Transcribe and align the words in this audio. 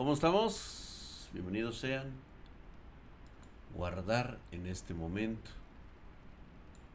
¿Cómo 0.00 0.14
estamos? 0.14 1.28
Bienvenidos 1.34 1.76
sean. 1.76 2.10
Guardar 3.76 4.38
en 4.50 4.64
este 4.66 4.94
momento. 4.94 5.50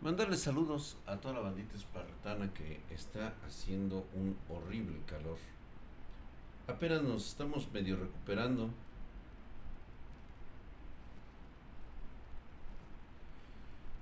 Mandarles 0.02 0.42
saludos 0.42 0.98
a 1.06 1.18
toda 1.18 1.36
la 1.36 1.42
bandita 1.42 1.76
espartana 1.76 2.52
que 2.52 2.82
está 2.90 3.36
haciendo 3.46 4.08
un 4.16 4.36
horrible 4.50 4.98
calor. 5.06 5.38
Apenas 6.66 7.04
nos 7.04 7.28
estamos 7.28 7.72
medio 7.72 7.96
recuperando. 7.96 8.72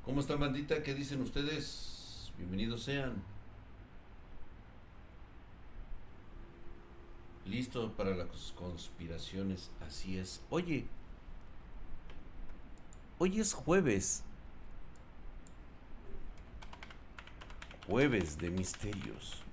¿Cómo 0.06 0.22
están 0.22 0.40
bandita? 0.40 0.82
¿Qué 0.82 0.94
dicen 0.94 1.22
ustedes? 1.22 2.32
Bienvenidos 2.38 2.84
sean. 2.84 3.33
Listo 7.54 7.92
para 7.92 8.16
las 8.16 8.52
conspiraciones, 8.54 9.70
así 9.88 10.18
es. 10.18 10.42
Oye, 10.50 10.88
hoy 13.20 13.40
es 13.40 13.54
jueves. 13.54 14.24
Jueves 17.86 18.40
de 18.40 18.50
misterios. 18.50 19.44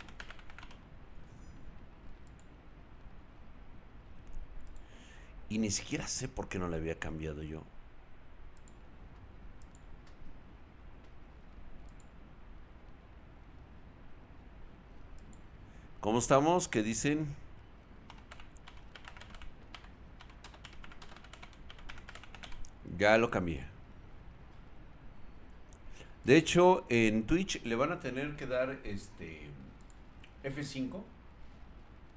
Y 5.51 5.59
ni 5.59 5.71
siquiera 5.71 6.09
sé 6.09 6.27
por 6.27 6.49
qué 6.49 6.59
no 6.59 6.69
le 6.69 6.77
había 6.77 6.99
cambiado 6.99 7.43
yo. 7.43 7.63
¿Cómo 16.01 16.19
estamos? 16.19 16.67
¿Qué 16.67 16.83
dicen? 16.83 17.40
Ya 23.01 23.17
lo 23.17 23.31
cambié. 23.31 23.65
De 26.25 26.37
hecho, 26.37 26.85
en 26.91 27.27
Twitch 27.27 27.65
le 27.65 27.75
van 27.75 27.93
a 27.93 27.99
tener 27.99 28.37
que 28.37 28.47
dar 28.47 28.79
este 28.85 29.49
F5 30.45 31.01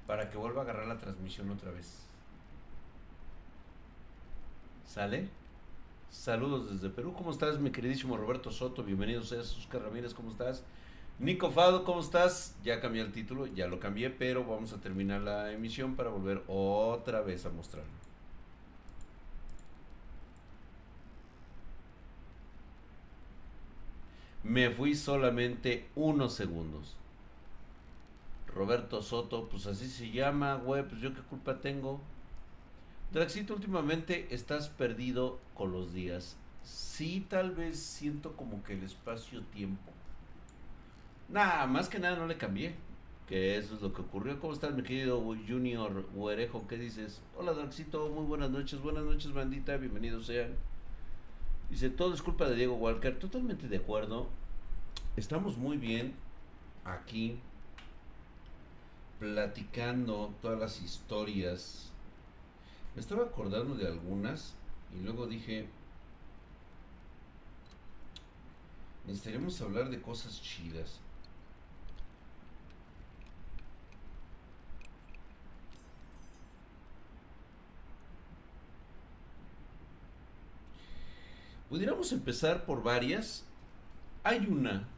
para 0.06 0.28
que 0.28 0.36
vuelva 0.36 0.60
a 0.60 0.64
agarrar 0.64 0.86
la 0.86 0.98
transmisión 0.98 1.48
otra 1.48 1.70
vez. 1.70 2.06
¿Sale? 4.84 5.30
Saludos 6.10 6.70
desde 6.70 6.94
Perú. 6.94 7.14
¿Cómo 7.14 7.30
estás, 7.30 7.58
mi 7.58 7.70
queridísimo 7.70 8.18
Roberto 8.18 8.52
Soto? 8.52 8.84
Bienvenido 8.84 9.22
seas, 9.22 9.56
Oscar 9.56 9.84
Ramírez, 9.84 10.12
¿cómo 10.12 10.32
estás? 10.32 10.64
Nico 11.18 11.50
Fado, 11.50 11.84
¿cómo 11.84 12.00
estás? 12.00 12.58
Ya 12.62 12.82
cambié 12.82 13.00
el 13.00 13.10
título, 13.10 13.46
ya 13.46 13.68
lo 13.68 13.80
cambié, 13.80 14.10
pero 14.10 14.44
vamos 14.44 14.74
a 14.74 14.82
terminar 14.82 15.22
la 15.22 15.50
emisión 15.50 15.96
para 15.96 16.10
volver 16.10 16.42
otra 16.46 17.22
vez 17.22 17.46
a 17.46 17.48
mostrarlo. 17.48 18.03
Me 24.44 24.68
fui 24.68 24.94
solamente 24.94 25.88
unos 25.94 26.34
segundos. 26.34 26.96
Roberto 28.54 29.02
Soto, 29.02 29.48
pues 29.48 29.66
así 29.66 29.88
se 29.88 30.10
llama, 30.10 30.54
güey, 30.56 30.86
pues 30.86 31.00
yo 31.00 31.14
qué 31.14 31.22
culpa 31.22 31.60
tengo. 31.60 32.00
Draxito, 33.10 33.54
últimamente 33.54 34.28
estás 34.34 34.68
perdido 34.68 35.40
con 35.54 35.72
los 35.72 35.94
días. 35.94 36.36
Sí, 36.62 37.26
tal 37.28 37.52
vez 37.52 37.78
siento 37.78 38.36
como 38.36 38.62
que 38.62 38.74
el 38.74 38.82
espacio-tiempo. 38.82 39.90
Nada, 41.30 41.66
más 41.66 41.88
que 41.88 41.98
nada 41.98 42.16
no 42.16 42.26
le 42.26 42.36
cambié. 42.36 42.74
Que 43.26 43.56
eso 43.56 43.74
es 43.74 43.80
lo 43.80 43.94
que 43.94 44.02
ocurrió. 44.02 44.38
¿Cómo 44.38 44.52
estás, 44.52 44.74
mi 44.74 44.82
querido 44.82 45.20
Junior 45.48 46.06
Huerejo? 46.14 46.68
¿Qué 46.68 46.76
dices? 46.76 47.22
Hola, 47.38 47.54
Draxito, 47.54 48.10
muy 48.10 48.26
buenas 48.26 48.50
noches. 48.50 48.80
Buenas 48.82 49.04
noches, 49.04 49.32
bandita. 49.32 49.78
Bienvenidos 49.78 50.26
sean. 50.26 50.54
Dice, 51.70 51.88
todo 51.88 52.12
es 52.12 52.20
culpa 52.20 52.48
de 52.48 52.56
Diego 52.56 52.74
Walker. 52.74 53.18
Totalmente 53.18 53.68
de 53.68 53.78
acuerdo. 53.78 54.28
Estamos 55.16 55.56
muy 55.56 55.76
bien 55.76 56.12
aquí 56.84 57.38
platicando 59.20 60.34
todas 60.42 60.58
las 60.58 60.82
historias. 60.82 61.92
Me 62.96 63.00
estaba 63.00 63.22
acordando 63.22 63.76
de 63.76 63.86
algunas 63.86 64.56
y 64.92 65.04
luego 65.04 65.28
dije, 65.28 65.68
necesitaremos 69.06 69.60
hablar 69.60 69.88
de 69.88 70.02
cosas 70.02 70.42
chidas. 70.42 70.98
Pudiéramos 81.68 82.10
empezar 82.10 82.66
por 82.66 82.82
varias. 82.82 83.44
Hay 84.24 84.46
una 84.46 84.88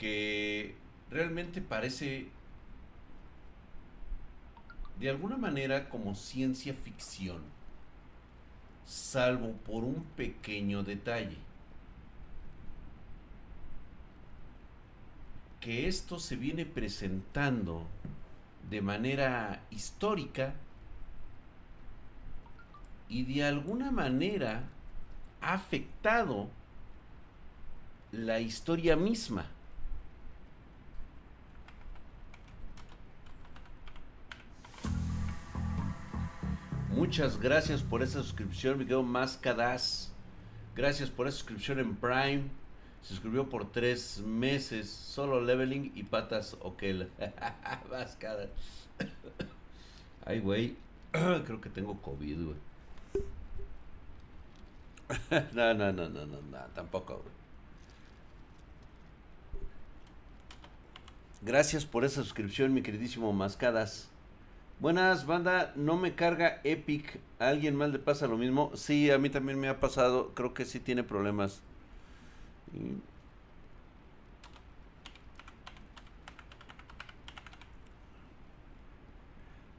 que 0.00 0.74
realmente 1.10 1.60
parece 1.60 2.30
de 4.98 5.10
alguna 5.10 5.36
manera 5.36 5.90
como 5.90 6.14
ciencia 6.14 6.72
ficción, 6.72 7.42
salvo 8.86 9.52
por 9.52 9.84
un 9.84 10.02
pequeño 10.16 10.82
detalle. 10.82 11.36
Que 15.60 15.86
esto 15.86 16.18
se 16.18 16.36
viene 16.36 16.64
presentando 16.64 17.86
de 18.70 18.80
manera 18.80 19.62
histórica 19.70 20.54
y 23.06 23.24
de 23.24 23.44
alguna 23.44 23.90
manera 23.90 24.66
ha 25.42 25.52
afectado 25.52 26.48
la 28.12 28.40
historia 28.40 28.96
misma. 28.96 29.59
Muchas 36.94 37.38
gracias 37.40 37.82
por 37.82 38.02
esa 38.02 38.20
suscripción, 38.22 38.78
me 38.78 38.86
quedo 38.86 39.02
Máscadas. 39.02 40.12
Gracias 40.74 41.08
por 41.08 41.28
esa 41.28 41.38
suscripción 41.38 41.78
en 41.78 41.94
Prime. 41.94 42.44
Se 43.02 43.10
suscribió 43.10 43.48
por 43.48 43.70
tres 43.70 44.20
meses. 44.20 44.90
Solo 44.90 45.40
leveling 45.40 45.92
y 45.94 46.02
patas 46.02 46.56
Okel. 46.60 47.08
Máscadas. 47.90 48.48
Ay, 50.24 50.40
güey. 50.40 50.76
Creo 51.12 51.60
que 51.60 51.70
tengo 51.70 52.00
COVID, 52.02 52.44
güey. 52.44 52.56
no, 55.52 55.74
no, 55.74 55.92
no, 55.92 56.08
no, 56.08 56.26
no, 56.26 56.40
no, 56.40 56.58
tampoco. 56.74 57.22
Gracias 61.42 61.86
por 61.86 62.04
esa 62.04 62.22
suscripción, 62.22 62.74
mi 62.74 62.82
queridísimo 62.82 63.32
Mascadas. 63.32 64.10
Buenas, 64.80 65.26
banda. 65.26 65.72
No 65.76 65.96
me 65.98 66.14
carga 66.14 66.60
Epic. 66.64 67.20
¿A 67.38 67.48
alguien 67.48 67.76
mal 67.76 67.92
le 67.92 67.98
pasa 67.98 68.26
lo 68.26 68.38
mismo? 68.38 68.72
Sí, 68.74 69.10
a 69.10 69.18
mí 69.18 69.28
también 69.30 69.58
me 69.60 69.68
ha 69.68 69.78
pasado. 69.78 70.32
Creo 70.34 70.54
que 70.54 70.64
sí 70.64 70.80
tiene 70.80 71.02
problemas. 71.04 71.62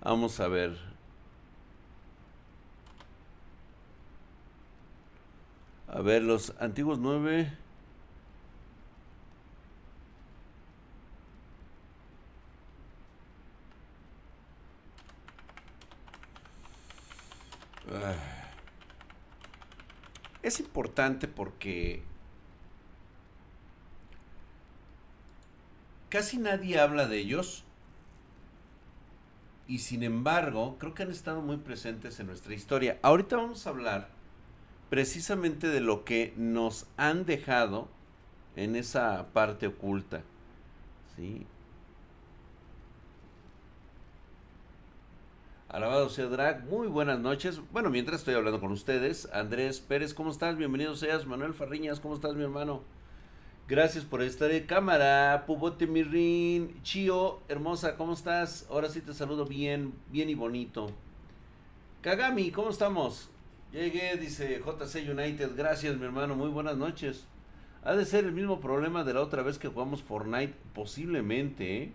Vamos 0.02 0.40
a 0.40 0.48
ver. 0.48 0.78
A 5.88 6.02
ver, 6.02 6.24
los 6.24 6.54
antiguos 6.60 7.00
9. 7.00 7.52
Es 20.44 20.60
importante 20.60 21.28
porque 21.28 22.04
casi 26.10 26.38
nadie 26.38 26.80
habla 26.80 27.08
de 27.08 27.18
ellos 27.20 27.64
y 29.68 29.80
sin 29.80 30.04
embargo 30.04 30.78
creo 30.80 30.94
que 30.94 31.04
han 31.04 31.12
estado 31.12 31.42
muy 31.42 31.58
presentes 31.58 32.20
en 32.20 32.28
nuestra 32.28 32.54
historia. 32.54 33.00
Ahorita 33.02 33.38
vamos 33.38 33.66
a 33.66 33.70
hablar 33.70 34.10
precisamente 34.90 35.68
de 35.68 35.80
lo 35.80 36.04
que 36.04 36.34
nos 36.36 36.86
han 36.98 37.26
dejado 37.26 37.88
en 38.56 38.76
esa 38.76 39.28
parte 39.34 39.68
oculta. 39.68 40.22
¿sí? 41.16 41.46
Alabado 45.72 46.10
sea 46.10 46.26
Drag, 46.26 46.66
muy 46.66 46.90
buenas 46.90 47.18
noches. 47.18 47.62
Bueno, 47.72 47.90
mientras 47.90 48.20
estoy 48.20 48.34
hablando 48.34 48.60
con 48.60 48.74
ustedes, 48.74 49.30
Andrés 49.32 49.80
Pérez, 49.80 50.14
¿cómo 50.14 50.30
estás? 50.30 50.58
Bienvenido 50.58 50.98
seas. 50.98 51.26
Manuel 51.26 51.54
Farriñas, 51.54 52.02
¿cómo 52.02 52.14
estás, 52.14 52.36
mi 52.36 52.44
hermano? 52.44 52.82
Gracias 53.70 54.04
por 54.04 54.22
estar 54.22 54.52
en 54.52 54.66
cámara, 54.66 55.46
Pubote 55.48 55.88
Mirrin, 55.88 56.84
Chio, 56.84 57.40
hermosa, 57.48 57.96
¿cómo 57.96 58.12
estás? 58.12 58.68
Ahora 58.70 58.90
sí 58.90 59.00
te 59.00 59.14
saludo 59.14 59.46
bien, 59.46 59.94
bien 60.10 60.30
y 60.30 60.36
bonito. 60.36 60.92
Kagami, 62.02 62.52
¿cómo 62.52 62.70
estamos? 62.70 63.30
Llegué, 63.72 64.18
dice 64.18 64.60
JC 64.60 65.10
United, 65.10 65.52
gracias 65.56 65.96
mi 65.96 66.04
hermano, 66.04 66.36
muy 66.36 66.50
buenas 66.50 66.76
noches. 66.76 67.28
Ha 67.86 67.96
de 67.96 68.04
ser 68.04 68.26
el 68.26 68.34
mismo 68.34 68.60
problema 68.60 69.06
de 69.06 69.14
la 69.14 69.22
otra 69.22 69.42
vez 69.42 69.58
que 69.58 69.70
jugamos 69.70 70.04
Fortnite, 70.04 70.54
posiblemente, 70.74 71.84
¿eh? 71.84 71.94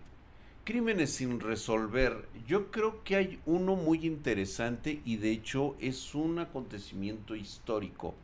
Crímenes 0.67 1.11
sin 1.11 1.39
resolver. 1.39 2.27
Yo 2.45 2.71
creo 2.71 3.01
que 3.05 3.15
hay 3.15 3.39
uno 3.45 3.77
muy 3.77 4.05
interesante 4.05 4.99
y 5.05 5.15
de 5.15 5.31
hecho 5.31 5.77
es 5.79 6.13
un 6.13 6.39
acontecimiento 6.39 7.37
histórico 7.37 8.15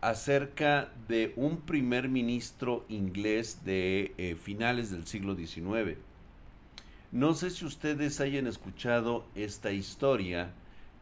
acerca 0.00 0.90
de 1.06 1.32
un 1.36 1.60
primer 1.60 2.08
ministro 2.08 2.84
inglés 2.88 3.64
de 3.64 4.12
eh, 4.18 4.34
finales 4.34 4.90
del 4.90 5.06
siglo 5.06 5.36
XIX. 5.36 5.96
No 7.12 7.34
sé 7.34 7.48
si 7.50 7.64
ustedes 7.64 8.18
hayan 8.18 8.48
escuchado 8.48 9.24
esta 9.36 9.70
historia 9.70 10.50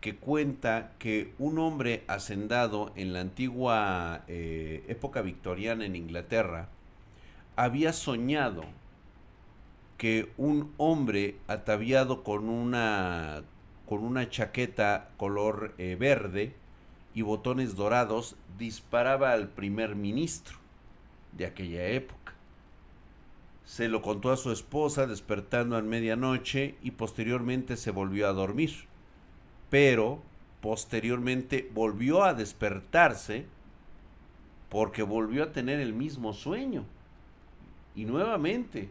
que 0.02 0.17
cuenta 0.17 0.93
que 0.99 1.32
un 1.38 1.58
hombre 1.58 2.05
hacendado 2.06 2.93
en 2.96 3.14
la 3.14 3.20
antigua 3.20 4.25
eh, 4.29 4.84
época 4.88 5.22
victoriana 5.22 5.87
en 5.87 5.96
Inglaterra 5.96 6.69
había 7.56 7.94
soñado 7.94 8.67
que 9.96 10.31
un 10.37 10.72
hombre 10.76 11.37
ataviado 11.48 12.22
con 12.22 12.48
una 12.48 13.43
con 13.87 14.02
una 14.02 14.28
chaqueta 14.28 15.10
color 15.16 15.72
eh, 15.78 15.96
verde 15.98 16.54
y 17.14 17.22
botones 17.22 17.76
dorados 17.76 18.37
disparaba 18.58 19.32
al 19.32 19.48
primer 19.48 19.94
ministro 19.94 20.58
de 21.32 21.46
aquella 21.46 21.87
época. 21.87 22.34
Se 23.64 23.88
lo 23.88 24.02
contó 24.02 24.32
a 24.32 24.37
su 24.37 24.50
esposa 24.52 25.06
despertando 25.06 25.76
a 25.76 25.82
medianoche 25.82 26.76
y 26.82 26.93
posteriormente 26.93 27.76
se 27.76 27.90
volvió 27.90 28.28
a 28.28 28.32
dormir. 28.32 28.70
Pero 29.70 30.20
posteriormente 30.60 31.70
volvió 31.72 32.25
a 32.25 32.34
despertarse 32.34 33.46
porque 34.69 35.02
volvió 35.02 35.44
a 35.44 35.52
tener 35.52 35.81
el 35.81 35.93
mismo 35.93 36.32
sueño. 36.32 36.84
Y 37.94 38.04
nuevamente 38.04 38.90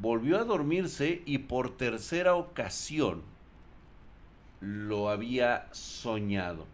volvió 0.00 0.38
a 0.38 0.44
dormirse 0.44 1.22
y 1.26 1.38
por 1.38 1.76
tercera 1.76 2.34
ocasión 2.34 3.22
lo 4.60 5.10
había 5.10 5.68
soñado. 5.72 6.66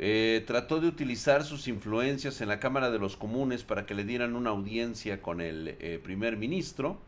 Eh, 0.00 0.44
trató 0.46 0.80
de 0.80 0.86
utilizar 0.86 1.42
sus 1.42 1.66
influencias 1.66 2.40
en 2.40 2.48
la 2.48 2.60
Cámara 2.60 2.90
de 2.90 3.00
los 3.00 3.16
Comunes 3.16 3.64
para 3.64 3.84
que 3.84 3.94
le 3.94 4.04
dieran 4.04 4.36
una 4.36 4.50
audiencia 4.50 5.20
con 5.20 5.40
el 5.40 5.76
eh, 5.80 6.00
primer 6.02 6.36
ministro, 6.36 6.98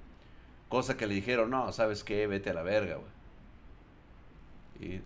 cosa 0.68 0.96
que 0.96 1.06
le 1.06 1.14
dijeron, 1.14 1.50
no, 1.50 1.72
¿sabes 1.72 2.02
qué? 2.02 2.26
Vete 2.26 2.50
a 2.50 2.54
la 2.54 2.62
verga, 2.62 2.96
güey. 2.96 5.00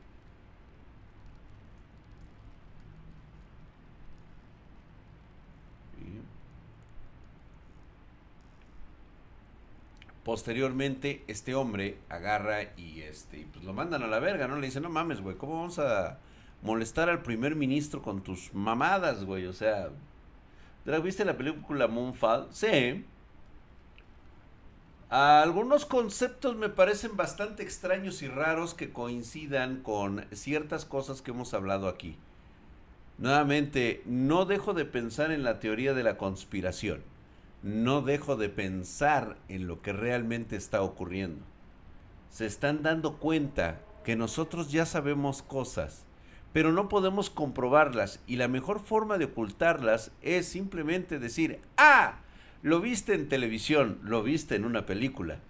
Posteriormente, 10.25 11.23
este 11.27 11.55
hombre 11.55 11.99
agarra 12.09 12.63
y 12.77 13.03
este, 13.03 13.47
pues 13.53 13.65
lo 13.65 13.75
mandan 13.75 14.03
a 14.03 14.07
la 14.07 14.19
verga, 14.19 14.49
¿no? 14.49 14.57
Le 14.57 14.67
dicen, 14.67 14.83
no 14.83 14.89
mames, 14.89 15.21
güey, 15.21 15.37
¿cómo 15.37 15.57
vamos 15.57 15.79
a 15.79 16.19
molestar 16.65 17.11
al 17.11 17.23
primer 17.23 17.55
ministro 17.55 18.03
con 18.03 18.23
tus 18.23 18.53
mamadas, 18.53 19.25
güey. 19.25 19.47
O 19.47 19.53
sea, 19.53 19.91
¿viste 21.03 21.25
la 21.25 21.37
película 21.37 21.87
Moonfall? 21.87 22.49
Sí. 22.51 23.05
Algunos 25.11 25.85
conceptos 25.85 26.57
me 26.57 26.71
parecen 26.71 27.17
bastante 27.17 27.63
extraños 27.63 28.23
y 28.23 28.29
raros 28.29 28.75
que 28.75 28.93
coincidan 28.93 29.83
con 29.83 30.25
ciertas 30.33 30.85
cosas 30.85 31.23
que 31.23 31.31
hemos 31.31 31.55
hablado 31.55 31.87
aquí. 31.87 32.17
Nuevamente, 33.19 34.03
no 34.07 34.45
dejo 34.45 34.75
de 34.75 34.87
pensar 34.87 35.31
en 35.31 35.45
la 35.45 35.61
teoría 35.61 35.95
de 35.95 36.03
la 36.03 36.17
conspiración. 36.17 37.03
No 37.65 38.01
dejo 38.03 38.37
de 38.37 38.49
pensar 38.49 39.37
en 39.49 39.67
lo 39.67 39.83
que 39.83 39.93
realmente 39.93 40.55
está 40.55 40.83
ocurriendo. 40.83 41.45
Se 42.31 42.47
están 42.47 42.85
dando 42.85 43.17
cuenta 43.17 43.81
que 44.05 44.15
nosotros 44.15 44.71
ya 44.71 44.87
sabemos 44.87 45.43
cosas 45.43 46.05
pero 46.55 46.71
no 46.71 46.89
podemos 46.89 47.31
comprobarlas 47.31 48.21
y 48.29 48.37
la 48.37 48.47
mejor 48.47 48.79
forma 48.79 49.19
de 49.19 49.25
ocultarlas 49.25 50.13
es 50.23 50.47
simplemente 50.47 51.19
decir, 51.19 51.59
ah, 51.77 52.21
lo 52.63 52.81
viste 52.81 53.13
en 53.13 53.29
televisión, 53.29 53.99
lo 54.05 54.23
viste 54.23 54.55
en 54.55 54.65
una 54.65 54.87
película. 54.87 55.41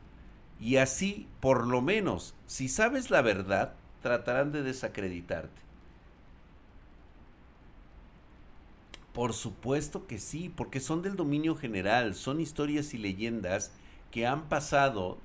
Y 0.59 0.77
así, 0.77 1.29
por 1.41 1.67
lo 1.67 1.83
menos, 1.83 2.35
si 2.47 2.69
sabes 2.69 3.11
la 3.11 3.21
verdad, 3.21 3.75
tratarán 4.01 4.51
de 4.51 4.63
desacreditarte. 4.63 5.61
Por 9.15 9.33
supuesto 9.33 10.09
que 10.09 10.19
sí, 10.19 10.53
porque 10.55 10.81
son 10.81 11.01
del 11.01 11.15
dominio 11.15 11.55
general, 11.55 12.17
son 12.17 12.41
historias 12.41 12.95
y 12.95 12.99
leyendas 12.99 13.73
que 14.11 14.27
han 14.27 14.49
pasado 14.49 15.19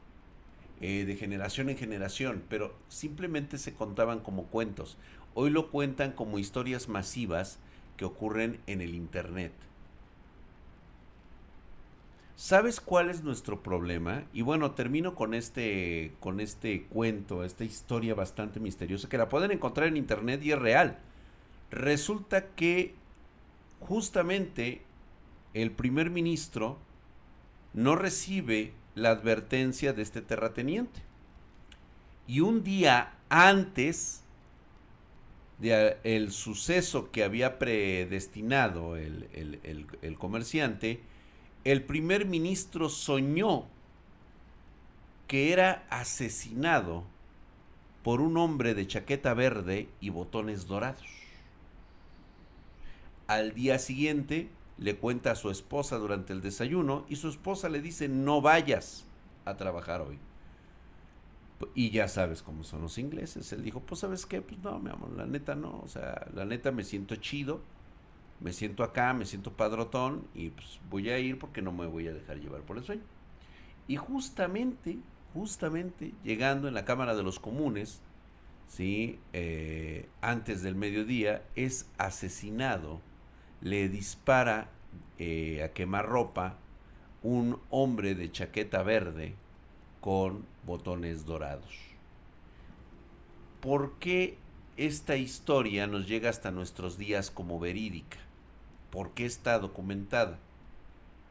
eh, 0.79 1.05
de 1.05 1.15
generación 1.15 1.69
en 1.69 1.77
generación, 1.77 2.43
pero 2.49 2.75
simplemente 2.87 3.57
se 3.57 3.73
contaban 3.73 4.19
como 4.19 4.43
cuentos. 4.43 4.95
Hoy 5.33 5.49
lo 5.49 5.71
cuentan 5.71 6.11
como 6.11 6.37
historias 6.37 6.87
masivas 6.87 7.57
que 7.97 8.05
ocurren 8.05 8.59
en 8.67 8.81
el 8.81 8.93
Internet. 8.93 9.53
¿Sabes 12.35 12.79
cuál 12.79 13.09
es 13.09 13.23
nuestro 13.23 13.63
problema? 13.63 14.23
Y 14.33 14.43
bueno, 14.43 14.71
termino 14.71 15.15
con 15.15 15.33
este, 15.33 16.13
con 16.19 16.39
este 16.39 16.83
cuento, 16.83 17.43
esta 17.43 17.65
historia 17.65 18.13
bastante 18.13 18.59
misteriosa 18.59 19.09
que 19.09 19.17
la 19.17 19.29
pueden 19.29 19.51
encontrar 19.51 19.87
en 19.87 19.97
internet 19.97 20.41
y 20.41 20.53
es 20.53 20.59
real. 20.59 20.99
Resulta 21.69 22.45
que 22.55 22.95
justamente 23.79 24.81
el 25.53 25.71
primer 25.71 26.09
ministro 26.09 26.77
no 27.73 27.95
recibe 27.95 28.73
la 28.95 29.11
advertencia 29.11 29.93
de 29.93 30.01
este 30.01 30.21
terrateniente. 30.21 31.01
Y 32.27 32.41
un 32.41 32.63
día 32.63 33.13
antes 33.29 34.23
el 35.61 36.31
suceso 36.31 37.11
que 37.11 37.23
había 37.23 37.59
predestinado 37.59 38.95
el, 38.95 39.59
el 40.01 40.17
comerciante, 40.17 41.01
el 41.63 41.83
primer 41.83 42.25
ministro 42.25 42.87
soñó 42.89 43.65
que 45.27 45.51
era 45.51 45.85
asesinado 45.89 47.03
por 48.03 48.21
un 48.21 48.37
hombre 48.37 48.73
de 48.73 48.87
chaqueta 48.87 49.33
verde 49.33 49.89
y 49.99 50.09
botones 50.09 50.67
dorados. 50.67 51.18
Al 53.29 53.53
día 53.53 53.77
siguiente 53.77 54.49
le 54.79 54.95
cuenta 54.95 55.29
a 55.29 55.35
su 55.35 55.51
esposa 55.51 55.99
durante 55.99 56.33
el 56.33 56.41
desayuno 56.41 57.05
y 57.09 57.17
su 57.17 57.29
esposa 57.29 57.69
le 57.69 57.79
dice 57.79 58.09
no 58.09 58.41
vayas 58.41 59.05
a 59.45 59.55
trabajar 59.55 60.01
hoy. 60.01 60.17
Y 61.75 61.91
ya 61.91 62.07
sabes 62.07 62.41
cómo 62.41 62.63
son 62.63 62.81
los 62.81 62.97
ingleses. 62.97 63.53
Él 63.53 63.61
dijo, 63.61 63.81
pues 63.81 63.99
sabes 63.99 64.25
qué, 64.25 64.41
pues 64.41 64.59
no, 64.61 64.79
mi 64.79 64.89
amor, 64.89 65.11
la 65.11 65.27
neta 65.27 65.53
no. 65.53 65.79
O 65.83 65.87
sea, 65.87 66.25
la 66.33 66.43
neta 66.43 66.71
me 66.71 66.83
siento 66.83 67.17
chido, 67.17 67.61
me 68.39 68.51
siento 68.51 68.83
acá, 68.83 69.13
me 69.13 69.25
siento 69.27 69.53
padrotón 69.53 70.25
y 70.33 70.49
pues 70.49 70.79
voy 70.89 71.11
a 71.11 71.19
ir 71.19 71.37
porque 71.37 71.61
no 71.61 71.71
me 71.71 71.85
voy 71.85 72.07
a 72.07 72.13
dejar 72.13 72.39
llevar 72.39 72.61
por 72.61 72.77
el 72.79 72.83
sueño. 72.83 73.03
Y 73.87 73.97
justamente, 73.97 74.97
justamente, 75.35 76.15
llegando 76.23 76.67
en 76.67 76.73
la 76.73 76.83
Cámara 76.83 77.13
de 77.13 77.21
los 77.21 77.37
Comunes, 77.37 78.01
¿sí? 78.67 79.19
Eh, 79.33 80.09
antes 80.21 80.63
del 80.63 80.73
mediodía, 80.73 81.43
es 81.55 81.87
asesinado, 81.99 83.01
le 83.61 83.89
dispara 83.89 84.69
eh, 85.17 85.63
a 85.63 85.73
quemar 85.73 86.07
ropa 86.07 86.57
un 87.21 87.59
hombre 87.69 88.15
de 88.15 88.31
chaqueta 88.31 88.83
verde 88.83 89.35
con 90.01 90.45
botones 90.65 91.25
dorados. 91.25 91.75
¿Por 93.59 93.93
qué 93.99 94.37
esta 94.77 95.17
historia 95.17 95.87
nos 95.87 96.07
llega 96.07 96.29
hasta 96.29 96.51
nuestros 96.51 96.97
días 96.97 97.29
como 97.29 97.59
verídica? 97.59 98.17
¿Por 98.91 99.11
qué 99.11 99.25
está 99.25 99.59
documentada? 99.59 100.39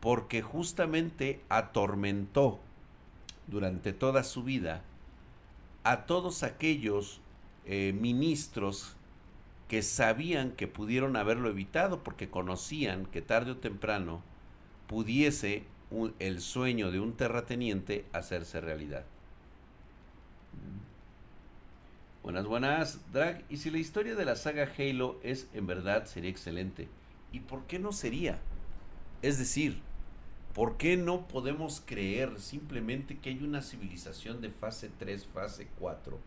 Porque 0.00 0.42
justamente 0.42 1.40
atormentó 1.48 2.60
durante 3.46 3.94
toda 3.94 4.22
su 4.24 4.42
vida 4.42 4.82
a 5.84 6.04
todos 6.04 6.42
aquellos 6.42 7.22
eh, 7.64 7.94
ministros 7.98 8.97
que 9.68 9.82
sabían 9.82 10.52
que 10.52 10.66
pudieron 10.66 11.16
haberlo 11.16 11.50
evitado 11.50 12.02
porque 12.02 12.30
conocían 12.30 13.06
que 13.06 13.22
tarde 13.22 13.52
o 13.52 13.56
temprano 13.58 14.22
pudiese 14.86 15.64
el 16.18 16.40
sueño 16.40 16.90
de 16.90 17.00
un 17.00 17.12
terrateniente 17.16 18.06
hacerse 18.12 18.60
realidad. 18.60 19.04
Buenas, 22.22 22.46
buenas, 22.46 23.12
Drag. 23.12 23.44
Y 23.48 23.58
si 23.58 23.70
la 23.70 23.78
historia 23.78 24.14
de 24.14 24.24
la 24.24 24.36
saga 24.36 24.70
Halo 24.76 25.18
es 25.22 25.48
en 25.54 25.66
verdad, 25.66 26.06
sería 26.06 26.30
excelente. 26.30 26.88
¿Y 27.32 27.40
por 27.40 27.64
qué 27.64 27.78
no 27.78 27.92
sería? 27.92 28.38
Es 29.22 29.38
decir, 29.38 29.80
¿por 30.54 30.76
qué 30.76 30.96
no 30.96 31.26
podemos 31.28 31.82
creer 31.84 32.40
simplemente 32.40 33.18
que 33.18 33.30
hay 33.30 33.42
una 33.42 33.62
civilización 33.62 34.40
de 34.40 34.50
fase 34.50 34.90
3, 34.98 35.26
fase 35.26 35.68
4, 35.78 36.18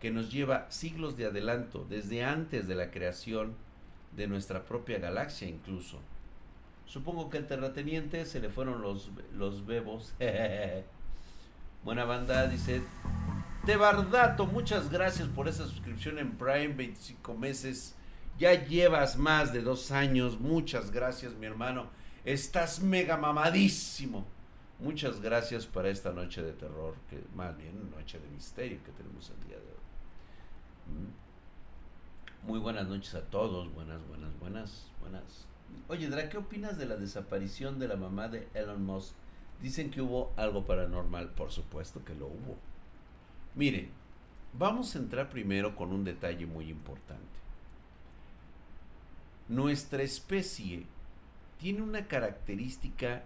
que 0.00 0.10
nos 0.10 0.30
lleva 0.30 0.70
siglos 0.70 1.16
de 1.16 1.26
adelanto, 1.26 1.86
desde 1.88 2.24
antes 2.24 2.68
de 2.68 2.74
la 2.74 2.90
creación 2.90 3.54
de 4.16 4.26
nuestra 4.26 4.64
propia 4.64 4.98
galaxia 4.98 5.48
incluso? 5.48 6.00
Supongo 6.86 7.28
que 7.28 7.38
al 7.38 7.46
terrateniente 7.46 8.24
se 8.24 8.40
le 8.40 8.48
fueron 8.48 8.80
los, 8.80 9.10
los 9.34 9.66
bebos. 9.66 10.14
Buena 11.84 12.04
banda, 12.04 12.48
dice. 12.48 12.82
De 13.66 13.76
Bardato, 13.76 14.46
muchas 14.46 14.90
gracias 14.90 15.28
por 15.28 15.48
esa 15.48 15.66
suscripción 15.66 16.18
en 16.18 16.32
Prime, 16.32 16.68
25 16.68 17.34
meses. 17.34 17.94
Ya 18.38 18.66
llevas 18.66 19.18
más 19.18 19.52
de 19.52 19.60
dos 19.60 19.90
años. 19.90 20.40
Muchas 20.40 20.90
gracias, 20.90 21.34
mi 21.34 21.46
hermano. 21.46 21.90
Estás 22.24 22.80
mega 22.80 23.16
mamadísimo. 23.16 24.26
Muchas 24.78 25.20
gracias 25.20 25.66
para 25.66 25.90
esta 25.90 26.12
noche 26.12 26.40
de 26.42 26.52
terror, 26.52 26.94
que 27.10 27.20
más 27.34 27.56
bien 27.58 27.90
noche 27.90 28.18
de 28.18 28.28
misterio 28.28 28.78
que 28.84 28.92
tenemos 28.92 29.28
el 29.30 29.48
día 29.48 29.56
de 29.56 29.62
hoy. 29.62 29.67
Muy 32.46 32.58
buenas 32.58 32.88
noches 32.88 33.14
a 33.14 33.22
todos. 33.22 33.72
Buenas, 33.74 34.06
buenas, 34.08 34.38
buenas, 34.40 34.86
buenas. 35.00 35.46
Oye, 35.88 36.08
Dra, 36.08 36.28
¿qué 36.28 36.38
opinas 36.38 36.78
de 36.78 36.86
la 36.86 36.96
desaparición 36.96 37.78
de 37.78 37.88
la 37.88 37.96
mamá 37.96 38.28
de 38.28 38.48
Elon 38.54 38.84
Musk? 38.84 39.14
Dicen 39.60 39.90
que 39.90 40.00
hubo 40.00 40.32
algo 40.36 40.64
paranormal. 40.64 41.30
Por 41.30 41.50
supuesto 41.50 42.04
que 42.04 42.14
lo 42.14 42.26
hubo. 42.26 42.56
Miren, 43.54 43.90
vamos 44.56 44.94
a 44.94 44.98
entrar 44.98 45.30
primero 45.30 45.76
con 45.76 45.92
un 45.92 46.04
detalle 46.04 46.46
muy 46.46 46.70
importante. 46.70 47.38
Nuestra 49.48 50.02
especie 50.02 50.86
tiene 51.58 51.82
una 51.82 52.06
característica 52.06 53.24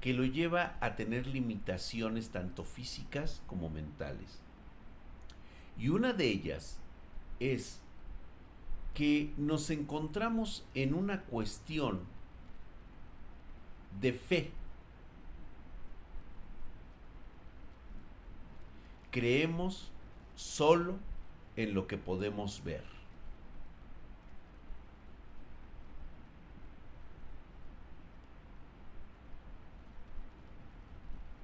que 0.00 0.14
lo 0.14 0.24
lleva 0.24 0.76
a 0.80 0.94
tener 0.94 1.26
limitaciones 1.26 2.30
tanto 2.30 2.64
físicas 2.64 3.42
como 3.46 3.68
mentales. 3.68 4.38
Y 5.78 5.88
una 5.90 6.12
de 6.12 6.26
ellas 6.26 6.78
es 7.40 7.80
que 8.94 9.32
nos 9.36 9.70
encontramos 9.70 10.66
en 10.74 10.94
una 10.94 11.22
cuestión 11.22 12.00
de 14.00 14.12
fe 14.12 14.50
creemos 19.10 19.90
solo 20.36 20.96
en 21.56 21.74
lo 21.74 21.86
que 21.86 21.96
podemos 21.96 22.62
ver. 22.62 22.84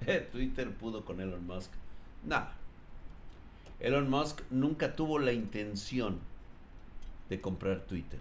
Twitter 0.33 0.73
pudo 0.75 1.05
con 1.05 1.21
Elon 1.21 1.47
Musk. 1.47 1.73
Nada. 2.25 2.64
Elon 3.81 4.09
Musk 4.09 4.43
nunca 4.51 4.97
tuvo 4.97 5.19
la 5.19 5.33
intención 5.33 6.21
de 7.29 7.41
comprar 7.41 7.81
Twitter. 7.83 8.21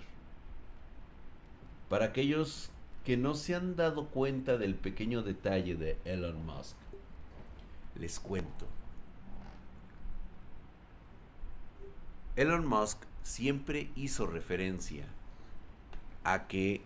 Para 1.89 2.05
aquellos 2.05 2.69
que 3.05 3.17
no 3.17 3.35
se 3.35 3.55
han 3.55 3.75
dado 3.75 4.07
cuenta 4.07 4.57
del 4.57 4.75
pequeño 4.75 5.21
detalle 5.21 5.75
de 5.75 5.97
Elon 6.05 6.45
Musk, 6.45 6.75
les 7.95 8.19
cuento. 8.19 8.67
Elon 12.35 12.65
Musk 12.65 13.03
siempre 13.21 13.91
hizo 13.95 14.25
referencia 14.25 15.05
a 16.23 16.47
que 16.47 16.81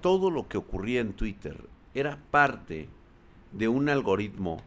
todo 0.00 0.30
lo 0.30 0.48
que 0.48 0.58
ocurría 0.58 1.00
en 1.00 1.12
Twitter 1.12 1.68
era 1.94 2.18
parte 2.30 2.88
de 3.52 3.68
un 3.68 3.88
algoritmo 3.88 4.62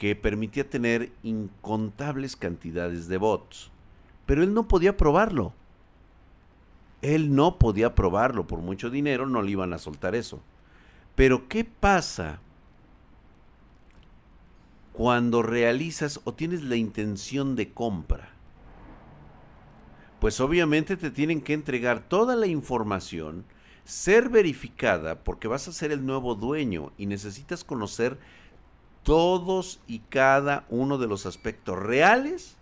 que 0.00 0.16
permitía 0.16 0.66
tener 0.66 1.12
incontables 1.22 2.34
cantidades 2.34 3.06
de 3.06 3.18
bots. 3.18 3.70
Pero 4.24 4.42
él 4.42 4.54
no 4.54 4.66
podía 4.66 4.96
probarlo. 4.96 5.52
Él 7.02 7.34
no 7.34 7.58
podía 7.58 7.94
probarlo. 7.94 8.46
Por 8.46 8.60
mucho 8.60 8.88
dinero 8.88 9.26
no 9.26 9.42
le 9.42 9.50
iban 9.50 9.74
a 9.74 9.78
soltar 9.78 10.14
eso. 10.14 10.40
Pero 11.16 11.48
¿qué 11.48 11.66
pasa 11.66 12.40
cuando 14.94 15.42
realizas 15.42 16.22
o 16.24 16.32
tienes 16.32 16.62
la 16.62 16.76
intención 16.76 17.54
de 17.54 17.70
compra? 17.74 18.30
pues 20.20 20.38
obviamente 20.38 20.98
te 20.98 21.10
tienen 21.10 21.40
que 21.40 21.54
entregar 21.54 22.06
toda 22.06 22.36
la 22.36 22.46
información, 22.46 23.46
ser 23.84 24.28
verificada, 24.28 25.24
porque 25.24 25.48
vas 25.48 25.66
a 25.66 25.72
ser 25.72 25.92
el 25.92 26.04
nuevo 26.04 26.34
dueño 26.34 26.92
y 26.98 27.06
necesitas 27.06 27.64
conocer 27.64 28.18
todos 29.02 29.80
y 29.86 30.00
cada 30.00 30.66
uno 30.68 30.98
de 30.98 31.06
los 31.06 31.26
aspectos 31.26 31.78
reales 31.78 32.56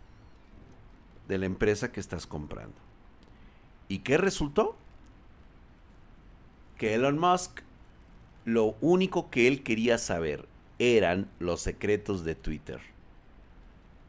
de 1.29 1.39
la 1.39 1.47
empresa 1.47 1.93
que 1.93 2.01
estás 2.01 2.27
comprando. 2.27 2.77
¿Y 3.89 4.01
qué 4.01 4.19
resultó? 4.19 4.77
Que 6.77 6.95
Elon 6.95 7.19
Musk, 7.19 7.63
lo 8.45 8.77
único 8.81 9.31
que 9.31 9.49
él 9.49 9.63
quería 9.63 9.99
saber 9.99 10.47
eran 10.79 11.29
los 11.39 11.61
secretos 11.61 12.25
de 12.25 12.35
Twitter. 12.35 12.81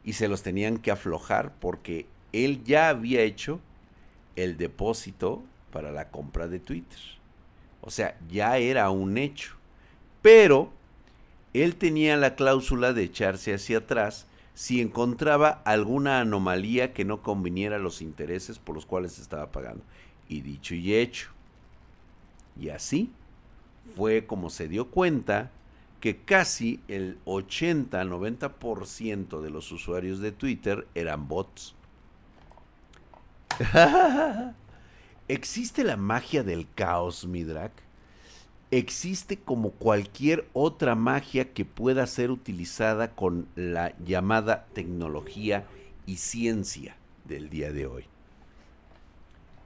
Y 0.04 0.14
se 0.14 0.28
los 0.28 0.42
tenían 0.42 0.78
que 0.78 0.90
aflojar 0.90 1.52
porque 1.60 2.06
él 2.32 2.64
ya 2.64 2.88
había 2.88 3.22
hecho 3.22 3.60
el 4.36 4.56
depósito 4.56 5.42
para 5.72 5.92
la 5.92 6.10
compra 6.10 6.48
de 6.48 6.60
Twitter. 6.60 6.98
O 7.80 7.90
sea, 7.90 8.18
ya 8.28 8.56
era 8.58 8.90
un 8.90 9.18
hecho. 9.18 9.56
Pero 10.22 10.72
él 11.52 11.76
tenía 11.76 12.16
la 12.16 12.36
cláusula 12.36 12.92
de 12.92 13.04
echarse 13.04 13.54
hacia 13.54 13.78
atrás 13.78 14.26
si 14.54 14.80
encontraba 14.80 15.62
alguna 15.64 16.20
anomalía 16.20 16.92
que 16.92 17.04
no 17.04 17.22
conviniera 17.22 17.76
a 17.76 17.80
los 17.80 18.02
intereses 18.02 18.58
por 18.58 18.74
los 18.74 18.86
cuales 18.86 19.18
estaba 19.18 19.50
pagando. 19.50 19.82
Y 20.28 20.42
dicho 20.42 20.74
y 20.74 20.94
hecho. 20.94 21.30
Y 22.58 22.68
así 22.68 23.10
fue 23.96 24.26
como 24.26 24.50
se 24.50 24.68
dio 24.68 24.88
cuenta 24.88 25.50
que 26.00 26.18
casi 26.18 26.80
el 26.88 27.18
80-90% 27.24 29.40
de 29.40 29.50
los 29.50 29.72
usuarios 29.72 30.20
de 30.20 30.32
Twitter 30.32 30.86
eran 30.94 31.28
bots. 31.28 31.74
¿Existe 35.28 35.84
la 35.84 35.96
magia 35.96 36.42
del 36.42 36.66
caos, 36.74 37.26
Midrak? 37.26 37.72
Existe 38.70 39.36
como 39.36 39.70
cualquier 39.72 40.48
otra 40.52 40.94
magia 40.94 41.52
que 41.52 41.64
pueda 41.64 42.06
ser 42.06 42.30
utilizada 42.30 43.12
con 43.12 43.48
la 43.56 43.94
llamada 43.98 44.66
tecnología 44.74 45.66
y 46.06 46.16
ciencia 46.16 46.96
del 47.24 47.50
día 47.50 47.72
de 47.72 47.86
hoy. 47.86 48.04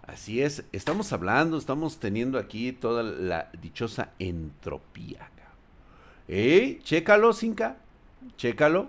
Así 0.07 0.43
es, 0.43 0.65
estamos 0.73 1.13
hablando, 1.13 1.57
estamos 1.57 1.99
teniendo 1.99 2.39
aquí 2.39 2.73
toda 2.73 3.03
la 3.03 3.51
dichosa 3.61 4.11
entropía. 4.19 5.31
¿Eh? 6.29 6.81
Chécalo, 6.83 7.33
Cinca. 7.33 7.77
Chécalo. 8.37 8.89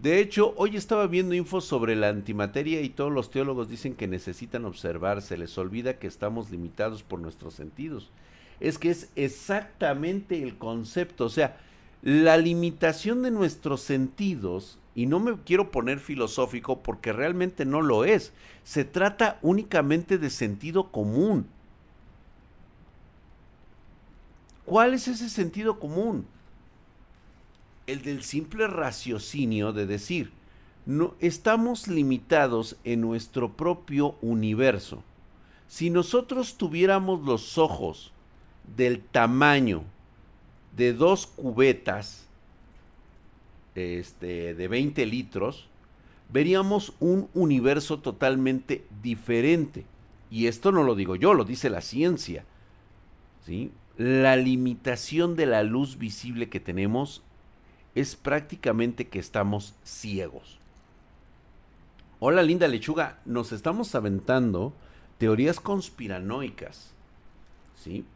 De 0.00 0.18
hecho, 0.18 0.54
hoy 0.56 0.76
estaba 0.76 1.06
viendo 1.06 1.34
info 1.34 1.60
sobre 1.60 1.94
la 1.94 2.08
antimateria 2.08 2.80
y 2.80 2.88
todos 2.88 3.12
los 3.12 3.30
teólogos 3.30 3.68
dicen 3.68 3.94
que 3.94 4.08
necesitan 4.08 4.64
observar, 4.64 5.22
se 5.22 5.38
les 5.38 5.56
olvida 5.56 5.98
que 5.98 6.08
estamos 6.08 6.50
limitados 6.50 7.02
por 7.02 7.20
nuestros 7.20 7.54
sentidos. 7.54 8.10
Es 8.64 8.78
que 8.78 8.90
es 8.90 9.10
exactamente 9.14 10.42
el 10.42 10.56
concepto, 10.56 11.26
o 11.26 11.30
sea, 11.30 11.58
la 12.02 12.36
limitación 12.36 13.22
de 13.22 13.30
nuestros 13.30 13.80
sentidos, 13.80 14.78
y 14.94 15.06
no 15.06 15.20
me 15.20 15.36
quiero 15.44 15.70
poner 15.70 15.98
filosófico 15.98 16.82
porque 16.82 17.12
realmente 17.12 17.64
no 17.64 17.82
lo 17.82 18.04
es, 18.04 18.32
se 18.62 18.84
trata 18.84 19.38
únicamente 19.42 20.18
de 20.18 20.30
sentido 20.30 20.90
común. 20.90 21.46
¿Cuál 24.64 24.94
es 24.94 25.08
ese 25.08 25.28
sentido 25.28 25.78
común? 25.78 26.26
el 27.86 28.02
del 28.02 28.22
simple 28.22 28.66
raciocinio 28.66 29.72
de 29.72 29.86
decir, 29.86 30.32
no, 30.86 31.14
estamos 31.20 31.88
limitados 31.88 32.76
en 32.84 33.00
nuestro 33.00 33.52
propio 33.52 34.16
universo. 34.22 35.02
Si 35.68 35.90
nosotros 35.90 36.56
tuviéramos 36.56 37.22
los 37.22 37.58
ojos 37.58 38.12
del 38.76 39.00
tamaño 39.00 39.84
de 40.76 40.92
dos 40.92 41.26
cubetas 41.26 42.26
este, 43.74 44.54
de 44.54 44.68
20 44.68 45.06
litros, 45.06 45.68
veríamos 46.32 46.94
un 47.00 47.28
universo 47.34 48.00
totalmente 48.00 48.84
diferente. 49.02 49.84
Y 50.30 50.46
esto 50.46 50.72
no 50.72 50.82
lo 50.82 50.94
digo 50.94 51.16
yo, 51.16 51.34
lo 51.34 51.44
dice 51.44 51.70
la 51.70 51.80
ciencia. 51.80 52.44
¿sí? 53.44 53.72
La 53.96 54.36
limitación 54.36 55.36
de 55.36 55.46
la 55.46 55.62
luz 55.62 55.98
visible 55.98 56.48
que 56.48 56.60
tenemos 56.60 57.22
es 57.94 58.16
prácticamente 58.16 59.08
que 59.08 59.18
estamos 59.18 59.74
ciegos. 59.84 60.58
Hola 62.18 62.42
linda 62.42 62.66
lechuga, 62.68 63.20
nos 63.24 63.52
estamos 63.52 63.94
aventando 63.94 64.72
teorías 65.18 65.60
conspiranoicas. 65.60 66.93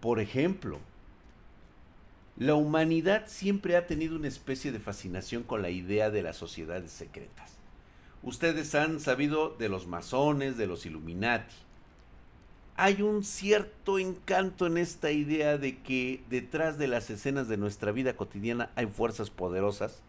Por 0.01 0.21
ejemplo, 0.21 0.81
La 2.37 2.55
humanidad 2.55 3.25
siempre 3.27 3.77
ha 3.77 3.89
tenido 3.89 4.15
una 4.15 4.29
especie 4.29 4.71
de 4.71 4.79
fascinación 4.79 5.43
con 5.43 5.61
la 5.61 5.71
idea 5.71 6.09
de 6.11 6.23
las 6.23 6.37
sociedades 6.37 6.93
secretas. 6.93 7.59
Ustedes 8.23 8.77
han 8.77 9.01
sabido 9.01 9.51
de 9.51 9.69
los 9.69 9.89
masones, 9.89 10.57
de 10.57 10.69
los 10.69 10.87
Illuminati. 10.87 11.55
Hay 12.77 13.03
un 13.03 13.25
cierto 13.25 13.99
encanto 13.99 14.67
en 14.69 14.79
esta 14.79 15.11
idea 15.11 15.59
de 15.59 15.79
que 15.79 16.23
detrás 16.31 16.79
de 16.79 16.87
las 16.87 17.11
escenas 17.11 17.49
de 17.49 17.57
nuestra 17.57 17.91
vida 17.91 18.17
cotidiana 18.17 18.71
hay 18.77 18.87
fuerzas 18.87 19.31
poderosas 19.31 20.03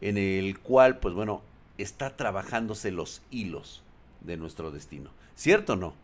en 0.00 0.16
el 0.16 0.58
cual, 0.58 1.00
pues 1.00 1.14
bueno, 1.14 1.42
está 1.76 2.16
trabajándose 2.16 2.90
los 2.92 3.22
hilos 3.30 3.82
de 4.22 4.38
nuestro 4.38 4.70
destino. 4.70 5.10
¿Cierto 5.36 5.74
o 5.74 5.76
no? 5.76 5.94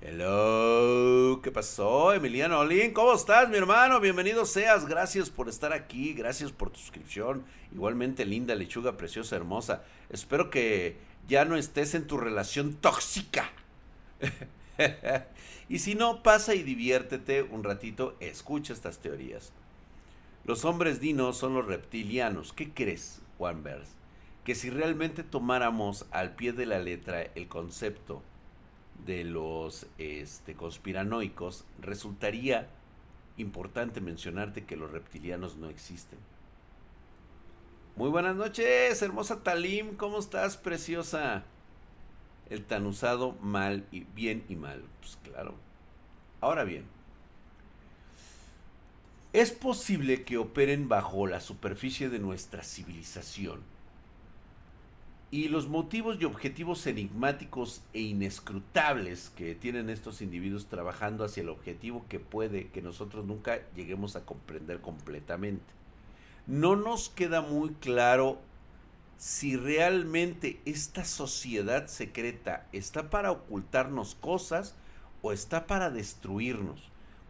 Hello, 0.00 1.40
¿qué 1.42 1.50
pasó? 1.50 2.14
Emiliano 2.14 2.60
Olin, 2.60 2.92
¿cómo 2.92 3.14
estás, 3.14 3.48
mi 3.48 3.56
hermano? 3.56 3.98
Bienvenido 3.98 4.46
seas, 4.46 4.86
gracias 4.86 5.28
por 5.28 5.48
estar 5.48 5.72
aquí, 5.72 6.12
gracias 6.12 6.52
por 6.52 6.70
tu 6.70 6.78
suscripción. 6.78 7.44
Igualmente, 7.72 8.24
linda, 8.24 8.54
lechuga, 8.54 8.96
preciosa, 8.96 9.34
hermosa. 9.34 9.82
Espero 10.08 10.50
que 10.50 10.98
ya 11.26 11.44
no 11.44 11.56
estés 11.56 11.96
en 11.96 12.06
tu 12.06 12.16
relación 12.16 12.74
tóxica. 12.74 13.50
y 15.68 15.80
si 15.80 15.96
no, 15.96 16.22
pasa 16.22 16.54
y 16.54 16.62
diviértete 16.62 17.42
un 17.42 17.64
ratito, 17.64 18.14
escucha 18.20 18.74
estas 18.74 19.00
teorías. 19.00 19.52
Los 20.44 20.64
hombres 20.64 21.00
dinos 21.00 21.36
son 21.36 21.54
los 21.54 21.66
reptilianos. 21.66 22.52
¿Qué 22.52 22.70
crees, 22.70 23.20
Juan? 23.36 23.64
Que 24.44 24.54
si 24.54 24.70
realmente 24.70 25.24
tomáramos 25.24 26.06
al 26.12 26.36
pie 26.36 26.52
de 26.52 26.66
la 26.66 26.78
letra 26.78 27.22
el 27.34 27.48
concepto 27.48 28.22
de 29.06 29.24
los 29.24 29.86
este, 29.98 30.54
conspiranoicos, 30.54 31.64
resultaría 31.80 32.68
importante 33.36 34.00
mencionarte 34.00 34.64
que 34.64 34.76
los 34.76 34.90
reptilianos 34.90 35.56
no 35.56 35.68
existen. 35.68 36.18
Muy 37.96 38.10
buenas 38.10 38.36
noches, 38.36 39.00
hermosa 39.02 39.42
Talim, 39.42 39.96
¿cómo 39.96 40.18
estás, 40.18 40.56
preciosa? 40.56 41.44
El 42.48 42.64
tan 42.64 42.86
usado 42.86 43.32
mal 43.40 43.86
y 43.90 44.04
bien 44.04 44.44
y 44.48 44.56
mal, 44.56 44.84
pues 45.00 45.18
claro. 45.24 45.54
Ahora 46.40 46.64
bien, 46.64 46.84
es 49.32 49.50
posible 49.50 50.24
que 50.24 50.38
operen 50.38 50.88
bajo 50.88 51.26
la 51.26 51.40
superficie 51.40 52.08
de 52.08 52.18
nuestra 52.18 52.62
civilización 52.62 53.60
y 55.30 55.48
los 55.48 55.68
motivos 55.68 56.16
y 56.20 56.24
objetivos 56.24 56.86
enigmáticos 56.86 57.82
e 57.92 58.00
inescrutables 58.00 59.30
que 59.36 59.54
tienen 59.54 59.90
estos 59.90 60.22
individuos 60.22 60.66
trabajando 60.66 61.24
hacia 61.24 61.42
el 61.42 61.50
objetivo 61.50 62.04
que 62.08 62.18
puede 62.18 62.68
que 62.68 62.80
nosotros 62.80 63.26
nunca 63.26 63.60
lleguemos 63.74 64.16
a 64.16 64.24
comprender 64.24 64.80
completamente. 64.80 65.66
No 66.46 66.76
nos 66.76 67.10
queda 67.10 67.42
muy 67.42 67.70
claro 67.74 68.38
si 69.18 69.56
realmente 69.56 70.60
esta 70.64 71.04
sociedad 71.04 71.88
secreta 71.88 72.66
está 72.72 73.10
para 73.10 73.32
ocultarnos 73.32 74.14
cosas 74.14 74.76
o 75.20 75.32
está 75.32 75.66
para 75.66 75.90
destruirnos. 75.90 76.80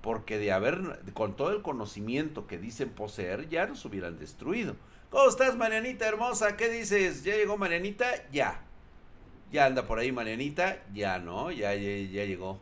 Porque 0.03 0.39
de 0.39 0.53
haber, 0.53 1.01
con 1.15 1.35
todo 1.35 1.51
el 1.51 1.63
conocimiento 1.63 2.47
que 2.47 2.59
dicen 2.59 2.91
poseer, 2.91 3.49
ya 3.49 3.67
nos 3.67 3.85
hubieran 3.85 4.19
destruido. 4.19 4.77
¿Cómo 5.11 5.27
estás, 5.31 5.57
Marianita 5.57 6.07
hermosa? 6.07 6.55
¿Qué 6.59 6.69
dices? 6.69 7.25
¿Ya 7.25 7.35
llegó 7.35 7.57
Marianita? 7.57 8.29
Ya. 8.31 8.61
Ya 9.51 9.65
anda 9.65 9.87
por 9.87 9.99
ahí 9.99 10.13
Marianita. 10.13 10.83
Ya, 10.93 11.19
¿no? 11.19 11.51
Ya, 11.51 11.75
ya, 11.75 12.25
llegó. 12.27 12.59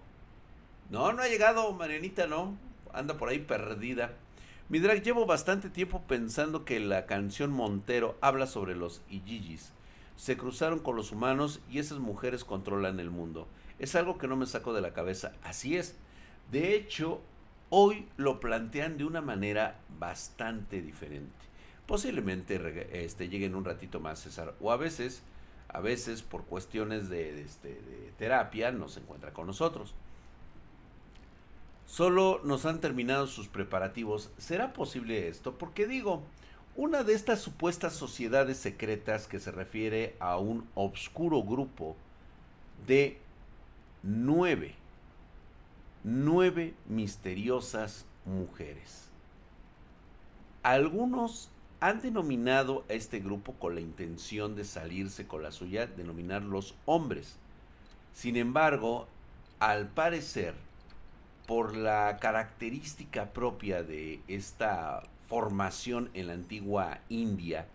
No, 0.88 1.12
no 1.12 1.22
ha 1.22 1.26
llegado 1.26 1.72
Marianita, 1.72 2.28
no. 2.28 2.56
Anda 2.92 3.14
por 3.14 3.30
ahí 3.30 3.40
perdida. 3.40 4.12
Mi 4.68 4.78
drag, 4.78 5.02
llevo 5.02 5.26
bastante 5.26 5.70
tiempo 5.70 6.02
pensando 6.06 6.64
que 6.64 6.78
la 6.78 7.06
canción 7.06 7.50
Montero 7.50 8.16
habla 8.20 8.46
sobre 8.46 8.76
los 8.76 9.02
Ijijis. 9.10 9.72
Se 10.14 10.36
cruzaron 10.36 10.78
con 10.78 10.94
los 10.94 11.10
humanos 11.10 11.60
y 11.68 11.80
esas 11.80 11.98
mujeres 11.98 12.44
controlan 12.44 13.00
el 13.00 13.10
mundo. 13.10 13.48
Es 13.80 13.96
algo 13.96 14.18
que 14.18 14.28
no 14.28 14.36
me 14.36 14.46
saco 14.46 14.72
de 14.72 14.82
la 14.82 14.92
cabeza. 14.92 15.32
Así 15.42 15.76
es. 15.76 15.96
De 16.52 16.76
hecho, 16.76 17.20
hoy 17.70 18.06
lo 18.16 18.38
plantean 18.38 18.98
de 18.98 19.04
una 19.04 19.20
manera 19.20 19.80
bastante 19.98 20.80
diferente. 20.80 21.35
Posiblemente 21.86 23.04
este, 23.04 23.28
lleguen 23.28 23.54
un 23.54 23.64
ratito 23.64 24.00
más, 24.00 24.20
César. 24.20 24.54
O 24.60 24.72
a 24.72 24.76
veces, 24.76 25.22
a 25.68 25.80
veces 25.80 26.22
por 26.22 26.44
cuestiones 26.44 27.08
de, 27.08 27.42
este, 27.42 27.68
de 27.68 28.12
terapia, 28.18 28.72
no 28.72 28.88
se 28.88 29.00
encuentra 29.00 29.32
con 29.32 29.46
nosotros. 29.46 29.94
Solo 31.86 32.40
nos 32.42 32.66
han 32.66 32.80
terminado 32.80 33.28
sus 33.28 33.46
preparativos. 33.46 34.30
¿Será 34.38 34.72
posible 34.72 35.28
esto? 35.28 35.56
Porque 35.56 35.86
digo, 35.86 36.24
una 36.74 37.04
de 37.04 37.14
estas 37.14 37.40
supuestas 37.40 37.94
sociedades 37.94 38.58
secretas 38.58 39.28
que 39.28 39.38
se 39.38 39.52
refiere 39.52 40.16
a 40.18 40.36
un 40.36 40.68
obscuro 40.74 41.42
grupo 41.42 41.96
de 42.86 43.18
nueve, 44.02 44.74
nueve 46.02 46.74
misteriosas 46.86 48.04
mujeres. 48.24 49.08
Algunos 50.62 51.48
han 51.86 52.00
denominado 52.00 52.84
a 52.90 52.94
este 52.94 53.20
grupo 53.20 53.52
con 53.52 53.76
la 53.76 53.80
intención 53.80 54.56
de 54.56 54.64
salirse 54.64 55.28
con 55.28 55.44
la 55.44 55.52
suya, 55.52 55.86
denominarlos 55.86 56.74
hombres. 56.84 57.36
Sin 58.12 58.36
embargo, 58.36 59.06
al 59.60 59.86
parecer, 59.86 60.54
por 61.46 61.76
la 61.76 62.16
característica 62.20 63.32
propia 63.32 63.84
de 63.84 64.18
esta 64.26 65.04
formación 65.28 66.10
en 66.14 66.26
la 66.26 66.32
antigua 66.32 66.98
India, 67.08 67.68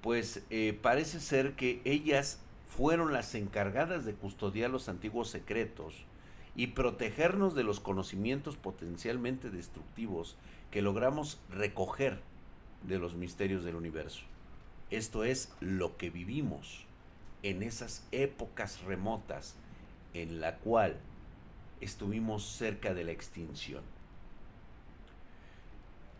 pues 0.00 0.42
eh, 0.48 0.78
parece 0.80 1.20
ser 1.20 1.52
que 1.52 1.82
ellas 1.84 2.38
fueron 2.66 3.12
las 3.12 3.34
encargadas 3.34 4.06
de 4.06 4.14
custodiar 4.14 4.70
los 4.70 4.88
antiguos 4.88 5.28
secretos 5.28 6.06
y 6.56 6.68
protegernos 6.68 7.54
de 7.54 7.62
los 7.62 7.78
conocimientos 7.78 8.56
potencialmente 8.56 9.50
destructivos 9.50 10.38
que 10.70 10.80
logramos 10.80 11.38
recoger 11.50 12.31
de 12.86 12.98
los 12.98 13.14
misterios 13.14 13.64
del 13.64 13.76
universo. 13.76 14.22
Esto 14.90 15.24
es 15.24 15.52
lo 15.60 15.96
que 15.96 16.10
vivimos 16.10 16.84
en 17.42 17.62
esas 17.62 18.06
épocas 18.12 18.82
remotas 18.82 19.54
en 20.14 20.40
la 20.40 20.56
cual 20.56 20.96
estuvimos 21.80 22.44
cerca 22.44 22.94
de 22.94 23.04
la 23.04 23.12
extinción. 23.12 23.82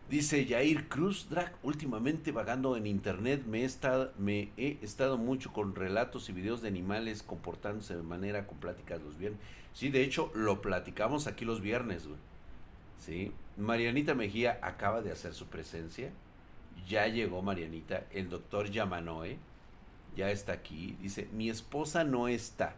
Dice 0.09 0.45
Jair 0.45 0.89
Cruz, 0.89 1.27
Drag, 1.29 1.53
últimamente 1.63 2.31
vagando 2.31 2.75
en 2.75 2.85
internet 2.85 3.45
me 3.45 3.61
he, 3.61 3.65
estado, 3.65 4.11
me 4.17 4.49
he 4.57 4.77
estado 4.81 5.17
mucho 5.17 5.53
con 5.53 5.75
relatos 5.75 6.29
y 6.29 6.33
videos 6.33 6.61
de 6.61 6.67
animales 6.67 7.23
comportándose 7.23 7.95
de 7.95 8.03
manera 8.03 8.45
con 8.45 8.57
pláticas 8.57 9.01
los 9.01 9.17
viernes. 9.17 9.39
Sí, 9.73 9.89
de 9.89 10.03
hecho, 10.03 10.31
lo 10.35 10.61
platicamos 10.61 11.27
aquí 11.27 11.45
los 11.45 11.61
viernes, 11.61 12.07
Sí. 12.99 13.31
Marianita 13.57 14.13
Mejía 14.13 14.59
acaba 14.61 15.01
de 15.01 15.11
hacer 15.11 15.33
su 15.33 15.47
presencia 15.47 16.11
ya 16.87 17.07
llegó 17.07 17.41
Marianita, 17.41 18.05
el 18.11 18.29
doctor 18.29 18.69
Yamanoe, 18.69 19.37
ya 20.15 20.31
está 20.31 20.53
aquí. 20.53 20.97
Dice, 21.01 21.27
mi 21.31 21.49
esposa 21.49 22.03
no 22.03 22.27
está 22.27 22.75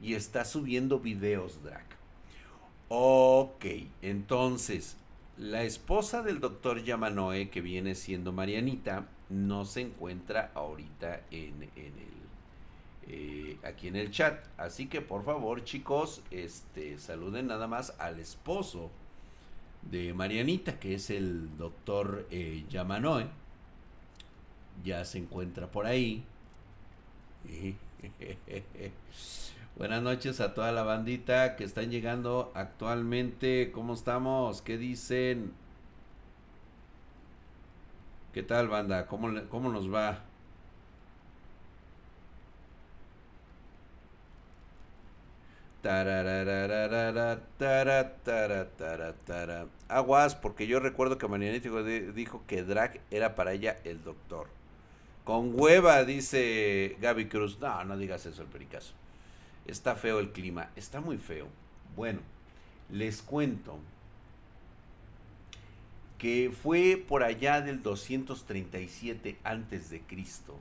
y 0.00 0.14
está 0.14 0.44
subiendo 0.44 0.98
videos, 0.98 1.62
Drac. 1.62 1.84
Ok, 2.88 3.64
entonces, 4.02 4.96
la 5.38 5.62
esposa 5.62 6.22
del 6.22 6.40
doctor 6.40 6.82
Yamanoe, 6.82 7.50
que 7.50 7.60
viene 7.60 7.94
siendo 7.94 8.32
Marianita, 8.32 9.06
no 9.28 9.64
se 9.64 9.80
encuentra 9.82 10.50
ahorita 10.54 11.22
en, 11.30 11.62
el... 11.76 11.92
Eh, 13.06 13.58
aquí 13.64 13.88
en 13.88 13.96
el 13.96 14.10
chat. 14.10 14.46
Así 14.56 14.86
que 14.86 15.00
por 15.00 15.24
favor, 15.24 15.64
chicos, 15.64 16.22
este, 16.30 16.98
saluden 16.98 17.46
nada 17.48 17.66
más 17.66 17.94
al 17.98 18.18
esposo 18.18 18.90
de 19.90 20.14
Marianita, 20.14 20.78
que 20.78 20.94
es 20.94 21.10
el 21.10 21.56
doctor 21.56 22.26
eh, 22.30 22.64
Yamanoe. 22.70 23.26
Ya 24.84 25.04
se 25.04 25.18
encuentra 25.18 25.70
por 25.70 25.86
ahí. 25.86 26.24
Buenas 29.76 30.02
noches 30.02 30.40
a 30.40 30.54
toda 30.54 30.72
la 30.72 30.82
bandita 30.82 31.56
que 31.56 31.64
están 31.64 31.90
llegando 31.90 32.52
actualmente. 32.54 33.70
¿Cómo 33.72 33.94
estamos? 33.94 34.62
¿Qué 34.62 34.78
dicen? 34.78 35.52
¿Qué 38.32 38.42
tal, 38.42 38.68
banda? 38.68 39.06
¿Cómo, 39.06 39.30
cómo 39.48 39.70
nos 39.70 39.92
va? 39.92 40.24
Aguas, 49.88 50.34
porque 50.34 50.66
yo 50.66 50.80
recuerdo 50.80 51.18
que 51.18 51.28
Marianita 51.28 51.68
dijo 52.12 52.42
que 52.46 52.62
Drag 52.62 53.00
era 53.10 53.34
para 53.34 53.52
ella 53.52 53.78
el 53.84 54.02
doctor. 54.02 54.48
Con 55.24 55.58
hueva, 55.58 56.04
dice 56.04 56.96
Gaby 57.00 57.28
Cruz. 57.28 57.58
No, 57.60 57.84
no 57.84 57.96
digas 57.98 58.24
eso, 58.26 58.42
el 58.42 58.48
pericazo. 58.48 58.94
Está 59.66 59.94
feo 59.94 60.20
el 60.20 60.32
clima, 60.32 60.70
está 60.76 61.00
muy 61.00 61.18
feo. 61.18 61.48
Bueno, 61.96 62.20
les 62.90 63.22
cuento. 63.22 63.78
que 66.18 66.50
fue 66.62 66.96
por 66.96 67.22
allá 67.22 67.60
del 67.60 67.82
237 67.82 69.36
antes 69.44 69.90
de 69.90 70.00
Cristo. 70.00 70.56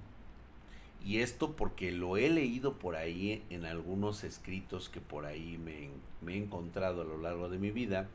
Y 1.03 1.19
esto 1.19 1.55
porque 1.55 1.91
lo 1.91 2.15
he 2.15 2.29
leído 2.29 2.79
por 2.79 2.95
ahí 2.95 3.43
en 3.49 3.65
algunos 3.65 4.23
escritos 4.23 4.87
que 4.87 5.01
por 5.01 5.25
ahí 5.25 5.57
me, 5.57 5.89
he 6.31 6.37
encontrado 6.37 7.01
a 7.01 7.05
lo 7.05 7.17
largo 7.17 7.49
de 7.49 7.57
mi 7.57 7.71
vida, 7.71 8.07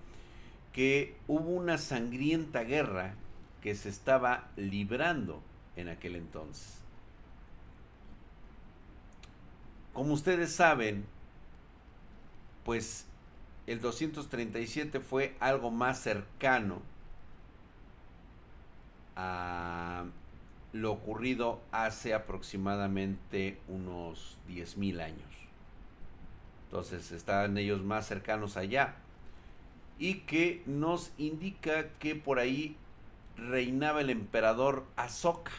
que 0.73 1.17
hubo 1.27 1.51
una 1.51 1.77
sangrienta 1.77 2.65
guerra 2.65 3.15
que 3.63 3.75
se 3.75 3.91
estaba 3.91 4.49
librando 4.57 5.43
en 5.77 5.89
aquel 5.89 6.17
entonces. 6.17 6.79
Como 9.93 10.15
ustedes 10.15 10.53
saben, 10.53 11.05
pues 12.65 13.07
el 13.67 13.83
237 13.83 15.01
fue 15.01 15.37
algo 15.41 15.71
más 15.71 16.01
cercano 16.01 16.81
a 19.17 20.05
lo 20.73 20.93
ocurrido 20.93 21.61
hace 21.73 22.15
aproximadamente 22.15 23.59
unos 23.69 24.39
10.000 24.49 25.01
años. 25.01 25.49
Entonces 26.65 27.13
estaban 27.13 27.57
ellos 27.57 27.83
más 27.83 28.07
cercanos 28.07 28.57
allá. 28.57 28.97
Y 29.99 30.21
que 30.21 30.63
nos 30.67 31.13
indica 31.19 31.89
que 31.99 32.15
por 32.15 32.39
ahí 32.39 32.77
reinaba 33.37 34.01
el 34.01 34.11
emperador 34.11 34.85
Azoka. 34.97 35.53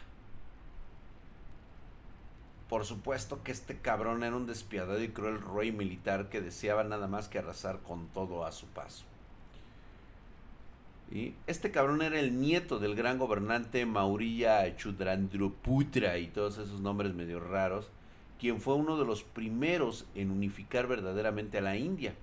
Por 2.70 2.86
supuesto 2.86 3.42
que 3.44 3.52
este 3.52 3.78
cabrón 3.80 4.24
era 4.24 4.36
un 4.36 4.46
despiadado 4.46 5.02
y 5.02 5.10
cruel 5.10 5.42
rey 5.42 5.72
militar 5.72 6.30
que 6.30 6.40
deseaba 6.40 6.84
nada 6.84 7.08
más 7.08 7.28
que 7.28 7.40
arrasar 7.40 7.80
con 7.80 8.08
todo 8.10 8.46
a 8.46 8.52
su 8.52 8.68
paso. 8.68 9.09
Este 11.48 11.72
cabrón 11.72 12.04
era 12.04 12.20
el 12.20 12.40
nieto 12.40 12.78
del 12.78 12.94
gran 12.94 13.18
gobernante 13.18 13.84
Maurilla 13.88 14.76
Chudrandruputra 14.78 16.20
y 16.20 16.28
todos 16.28 16.60
esos 16.60 16.82
nombres 16.82 17.16
medio 17.16 17.40
raros, 17.40 17.90
quien 18.40 18.62
fue 18.62 18.76
uno 18.76 18.96
de 18.96 19.06
los 19.06 19.24
primeros 19.24 20.06
en 20.14 20.30
unificar 20.30 20.86
verdaderamente 20.86 21.58
a 21.58 21.62
la 21.62 21.78
India. 21.78 22.14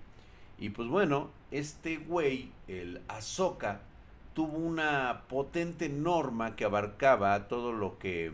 Y 0.59 0.71
pues 0.71 0.89
bueno, 0.89 1.31
este 1.51 1.97
güey, 1.97 2.53
el 2.69 3.01
Azoka, 3.09 3.81
tuvo 4.35 4.57
una 4.57 5.23
potente 5.29 5.89
norma 5.89 6.55
que 6.55 6.65
abarcaba 6.65 7.49
todo 7.49 7.73
lo 7.73 7.99
que 7.99 8.31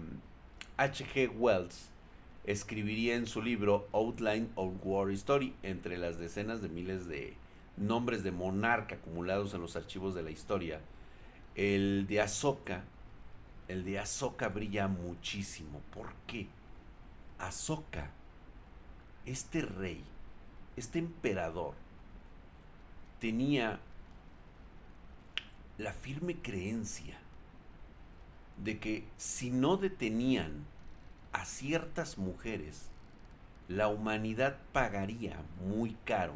H.G. 0.76 1.30
Wells 1.34 1.88
escribiría 2.44 3.14
en 3.14 3.26
su 3.26 3.40
libro 3.40 3.88
Outline 3.92 4.50
of 4.56 4.74
War 4.82 5.10
Story, 5.12 5.54
entre 5.62 5.96
las 5.96 6.18
decenas 6.18 6.60
de 6.60 6.68
miles 6.68 7.06
de 7.06 7.34
nombres 7.76 8.22
de 8.22 8.32
monarca 8.32 8.96
acumulados 8.96 9.54
en 9.54 9.60
los 9.60 9.76
archivos 9.76 10.14
de 10.14 10.22
la 10.22 10.30
historia. 10.30 10.80
El 11.54 12.06
de 12.06 12.20
Azoka, 12.20 12.84
el 13.68 13.84
de 13.84 13.98
Azoka 13.98 14.48
brilla 14.48 14.88
muchísimo. 14.88 15.80
¿Por 15.94 16.12
qué? 16.26 16.48
Azoka, 17.38 18.10
este 19.26 19.62
rey, 19.62 20.02
este 20.76 20.98
emperador, 20.98 21.74
tenía 23.20 23.80
la 25.78 25.92
firme 25.92 26.36
creencia 26.36 27.18
de 28.62 28.78
que 28.78 29.04
si 29.16 29.50
no 29.50 29.76
detenían 29.76 30.64
a 31.32 31.44
ciertas 31.44 32.18
mujeres, 32.18 32.90
la 33.68 33.88
humanidad 33.88 34.58
pagaría 34.72 35.40
muy 35.64 35.96
caro 36.04 36.34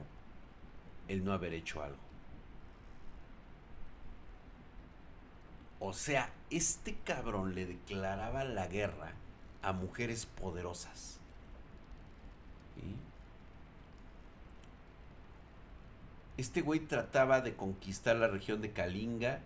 el 1.09 1.25
no 1.25 1.33
haber 1.33 1.55
hecho 1.55 1.83
algo. 1.83 1.99
O 5.81 5.93
sea, 5.93 6.31
este 6.51 6.95
cabrón 7.05 7.55
le 7.55 7.67
declaraba 7.67 8.45
la 8.45 8.67
guerra 8.67 9.13
a 9.63 9.73
mujeres 9.73 10.27
poderosas. 10.27 11.19
Este 16.37 16.61
güey 16.61 16.81
trataba 16.81 17.41
de 17.41 17.55
conquistar 17.55 18.17
la 18.17 18.29
región 18.29 18.61
de 18.61 18.73
Kalinga, 18.73 19.41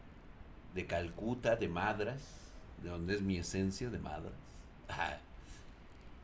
de 0.74 0.86
Calcuta, 0.86 1.56
de 1.56 1.68
Madras, 1.68 2.22
de 2.82 2.90
donde 2.90 3.14
es 3.14 3.22
mi 3.22 3.36
esencia, 3.38 3.90
de 3.90 3.98
Madras. 3.98 4.32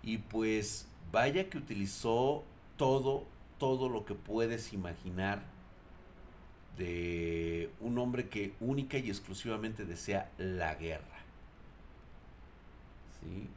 Y 0.03 0.18
pues 0.18 0.87
vaya 1.11 1.51
que 1.51 1.59
utilizó 1.59 2.44
todo, 2.77 3.25
todo 3.59 3.88
lo 3.88 4.05
que 4.05 4.14
puedes 4.14 4.73
imaginar 4.73 5.42
de 6.77 7.71
un 7.81 7.99
hombre 7.99 8.29
que 8.29 8.55
única 8.61 8.99
y 8.99 9.09
exclusivamente 9.09 9.85
desea 9.85 10.31
la 10.38 10.75
guerra. 10.75 11.05
¿Sí? 13.21 13.49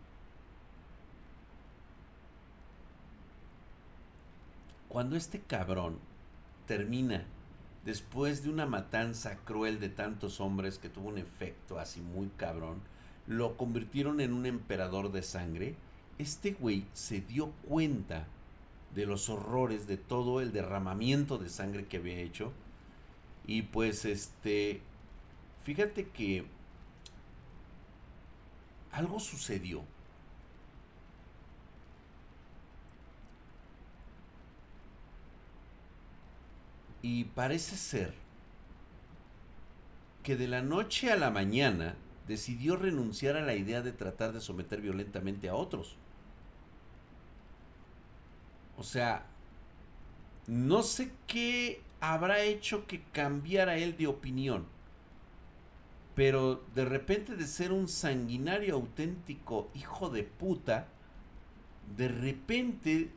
Cuando 4.87 5.15
este 5.15 5.39
cabrón 5.41 5.99
termina 6.65 7.25
después 7.85 8.43
de 8.43 8.49
una 8.49 8.65
matanza 8.65 9.37
cruel 9.45 9.79
de 9.79 9.89
tantos 9.89 10.39
hombres 10.39 10.79
que 10.79 10.89
tuvo 10.89 11.09
un 11.09 11.17
efecto 11.17 11.79
así 11.79 12.01
muy 12.01 12.29
cabrón, 12.37 12.81
lo 13.27 13.57
convirtieron 13.57 14.21
en 14.21 14.33
un 14.33 14.45
emperador 14.45 15.11
de 15.11 15.23
sangre 15.23 15.75
este 16.19 16.51
güey 16.51 16.85
se 16.93 17.21
dio 17.21 17.51
cuenta 17.67 18.27
de 18.95 19.05
los 19.05 19.29
horrores 19.29 19.87
de 19.87 19.97
todo 19.97 20.41
el 20.41 20.51
derramamiento 20.51 21.37
de 21.37 21.49
sangre 21.49 21.85
que 21.85 21.97
había 21.97 22.19
hecho. 22.19 22.51
Y 23.45 23.63
pues 23.63 24.05
este, 24.05 24.81
fíjate 25.63 26.07
que 26.09 26.45
algo 28.91 29.19
sucedió. 29.19 29.83
Y 37.01 37.25
parece 37.25 37.77
ser 37.77 38.13
que 40.23 40.35
de 40.35 40.47
la 40.47 40.61
noche 40.61 41.11
a 41.11 41.15
la 41.15 41.31
mañana 41.31 41.95
decidió 42.27 42.75
renunciar 42.75 43.37
a 43.37 43.41
la 43.41 43.55
idea 43.55 43.81
de 43.81 43.93
tratar 43.93 44.33
de 44.33 44.41
someter 44.41 44.81
violentamente 44.81 45.49
a 45.49 45.55
otros. 45.55 45.95
O 48.79 48.83
sea, 48.83 49.25
no 50.47 50.83
sé 50.83 51.11
qué 51.27 51.81
habrá 51.99 52.39
hecho 52.39 52.87
que 52.87 53.03
cambiara 53.11 53.77
él 53.77 53.97
de 53.97 54.07
opinión. 54.07 54.65
Pero 56.15 56.63
de 56.75 56.85
repente 56.85 57.35
de 57.35 57.45
ser 57.45 57.73
un 57.73 57.89
sanguinario 57.89 58.75
auténtico 58.75 59.69
hijo 59.75 60.09
de 60.09 60.23
puta, 60.23 60.87
de 61.97 62.07
repente 62.07 63.09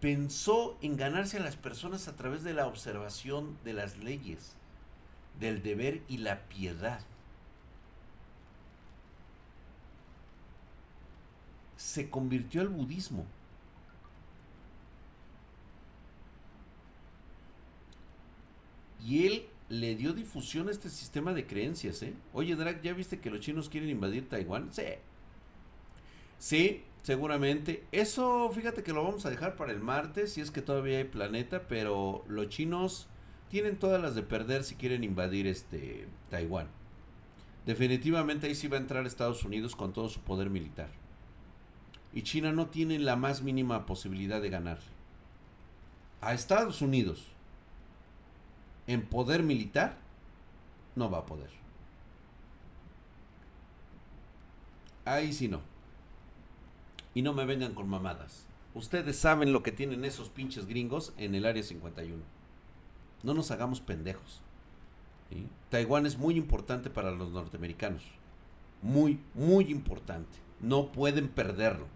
pensó 0.00 0.78
en 0.82 0.96
ganarse 0.96 1.38
a 1.38 1.42
las 1.42 1.56
personas 1.56 2.06
a 2.06 2.14
través 2.14 2.44
de 2.44 2.54
la 2.54 2.68
observación 2.68 3.58
de 3.64 3.72
las 3.72 3.98
leyes, 3.98 4.54
del 5.40 5.64
deber 5.64 6.00
y 6.06 6.18
la 6.18 6.44
piedad. 6.44 7.00
Se 11.76 12.08
convirtió 12.08 12.60
al 12.60 12.68
budismo. 12.68 13.26
Y 19.06 19.24
él 19.24 19.46
le 19.68 19.94
dio 19.94 20.12
difusión 20.12 20.66
a 20.68 20.72
este 20.72 20.90
sistema 20.90 21.32
de 21.32 21.46
creencias, 21.46 22.02
¿eh? 22.02 22.14
Oye, 22.32 22.56
Drag, 22.56 22.82
¿ya 22.82 22.92
viste 22.92 23.20
que 23.20 23.30
los 23.30 23.38
chinos 23.38 23.68
quieren 23.68 23.88
invadir 23.88 24.28
Taiwán? 24.28 24.72
Sí. 24.72 24.82
Sí, 26.38 26.82
seguramente. 27.04 27.84
Eso, 27.92 28.50
fíjate 28.52 28.82
que 28.82 28.92
lo 28.92 29.04
vamos 29.04 29.24
a 29.24 29.30
dejar 29.30 29.54
para 29.54 29.70
el 29.70 29.78
martes, 29.78 30.32
si 30.32 30.40
es 30.40 30.50
que 30.50 30.60
todavía 30.60 30.98
hay 30.98 31.04
planeta, 31.04 31.68
pero 31.68 32.24
los 32.26 32.48
chinos 32.48 33.06
tienen 33.48 33.76
todas 33.76 34.02
las 34.02 34.16
de 34.16 34.24
perder 34.24 34.64
si 34.64 34.74
quieren 34.74 35.04
invadir 35.04 35.46
este 35.46 36.08
Taiwán. 36.28 36.66
Definitivamente 37.64 38.48
ahí 38.48 38.56
sí 38.56 38.66
va 38.66 38.76
a 38.76 38.80
entrar 38.80 39.06
Estados 39.06 39.44
Unidos 39.44 39.76
con 39.76 39.92
todo 39.92 40.08
su 40.08 40.20
poder 40.20 40.50
militar. 40.50 40.90
Y 42.12 42.22
China 42.22 42.50
no 42.50 42.70
tiene 42.70 42.98
la 42.98 43.14
más 43.14 43.40
mínima 43.42 43.86
posibilidad 43.86 44.42
de 44.42 44.50
ganarle. 44.50 44.96
A 46.20 46.34
Estados 46.34 46.82
Unidos 46.82 47.35
en 48.86 49.02
poder 49.06 49.42
militar, 49.42 49.96
no 50.94 51.10
va 51.10 51.18
a 51.18 51.26
poder. 51.26 51.50
Ahí 55.04 55.32
sí 55.32 55.48
no. 55.48 55.60
Y 57.14 57.22
no 57.22 57.32
me 57.32 57.44
vengan 57.44 57.74
con 57.74 57.88
mamadas. 57.88 58.46
Ustedes 58.74 59.16
saben 59.16 59.52
lo 59.52 59.62
que 59.62 59.72
tienen 59.72 60.04
esos 60.04 60.28
pinches 60.28 60.66
gringos 60.66 61.14
en 61.16 61.34
el 61.34 61.46
área 61.46 61.62
51. 61.62 62.22
No 63.22 63.34
nos 63.34 63.50
hagamos 63.50 63.80
pendejos. 63.80 64.42
Taiwán 65.70 66.06
es 66.06 66.18
muy 66.18 66.36
importante 66.36 66.90
para 66.90 67.10
los 67.10 67.30
norteamericanos. 67.30 68.02
Muy, 68.82 69.18
muy 69.34 69.70
importante. 69.70 70.38
No 70.60 70.92
pueden 70.92 71.28
perderlo. 71.28 71.86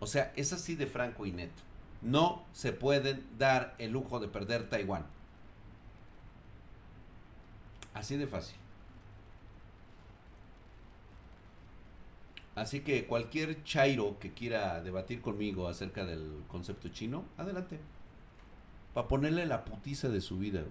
O 0.00 0.06
sea, 0.06 0.32
es 0.34 0.52
así 0.52 0.74
de 0.74 0.86
franco 0.86 1.26
y 1.26 1.32
neto 1.32 1.62
no 2.02 2.44
se 2.52 2.72
pueden 2.72 3.24
dar 3.38 3.74
el 3.78 3.92
lujo 3.92 4.20
de 4.20 4.28
perder 4.28 4.68
Taiwán. 4.68 5.06
Así 7.94 8.16
de 8.16 8.26
fácil. 8.26 8.56
Así 12.54 12.80
que 12.80 13.06
cualquier 13.06 13.64
chairo 13.64 14.18
que 14.18 14.32
quiera 14.32 14.82
debatir 14.82 15.22
conmigo 15.22 15.68
acerca 15.68 16.04
del 16.04 16.42
concepto 16.48 16.88
chino, 16.88 17.24
adelante. 17.38 17.78
Para 18.92 19.08
ponerle 19.08 19.46
la 19.46 19.64
putiza 19.64 20.08
de 20.08 20.20
su 20.20 20.38
vida. 20.38 20.62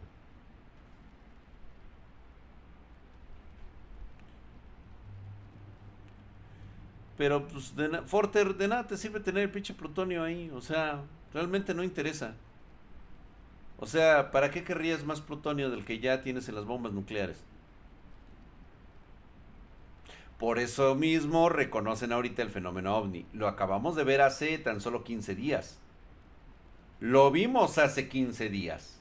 Pero, 7.17 7.47
pues, 7.47 7.75
de 7.75 8.01
Forter, 8.03 8.55
de 8.55 8.67
nada 8.67 8.87
te 8.87 8.97
sirve 8.97 9.19
tener 9.19 9.43
el 9.43 9.51
pinche 9.51 9.73
plutonio 9.73 10.23
ahí. 10.23 10.51
O 10.53 10.61
sea, 10.61 11.03
realmente 11.33 11.73
no 11.73 11.83
interesa. 11.83 12.35
O 13.77 13.87
sea, 13.87 14.31
¿para 14.31 14.51
qué 14.51 14.63
querrías 14.63 15.03
más 15.03 15.21
plutonio 15.21 15.69
del 15.71 15.85
que 15.85 15.99
ya 15.99 16.21
tienes 16.21 16.47
en 16.47 16.55
las 16.55 16.65
bombas 16.65 16.93
nucleares? 16.93 17.43
Por 20.37 20.59
eso 20.59 20.95
mismo 20.95 21.49
reconocen 21.49 22.11
ahorita 22.11 22.41
el 22.41 22.49
fenómeno 22.49 22.95
ovni. 22.95 23.25
Lo 23.33 23.47
acabamos 23.47 23.95
de 23.95 24.03
ver 24.03 24.21
hace 24.21 24.57
tan 24.57 24.81
solo 24.81 25.03
15 25.03 25.35
días. 25.35 25.77
Lo 26.99 27.31
vimos 27.31 27.77
hace 27.77 28.07
15 28.07 28.49
días. 28.49 28.99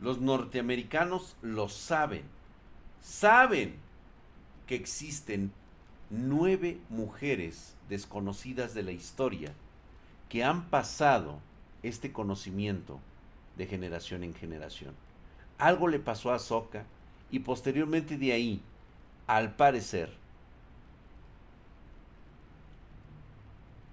Los 0.00 0.20
norteamericanos 0.20 1.36
lo 1.42 1.68
saben. 1.68 2.24
Saben 3.00 3.76
que 4.66 4.74
existen 4.74 5.52
nueve 6.10 6.78
mujeres 6.88 7.76
desconocidas 7.88 8.74
de 8.74 8.82
la 8.82 8.92
historia 8.92 9.54
que 10.34 10.42
han 10.42 10.64
pasado 10.64 11.38
este 11.84 12.12
conocimiento 12.12 12.98
de 13.56 13.68
generación 13.68 14.24
en 14.24 14.34
generación. 14.34 14.92
Algo 15.58 15.86
le 15.86 16.00
pasó 16.00 16.32
a 16.32 16.40
Soka 16.40 16.82
y 17.30 17.38
posteriormente 17.38 18.18
de 18.18 18.32
ahí, 18.32 18.60
al 19.28 19.54
parecer, 19.54 20.12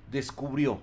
descubrió 0.09 0.79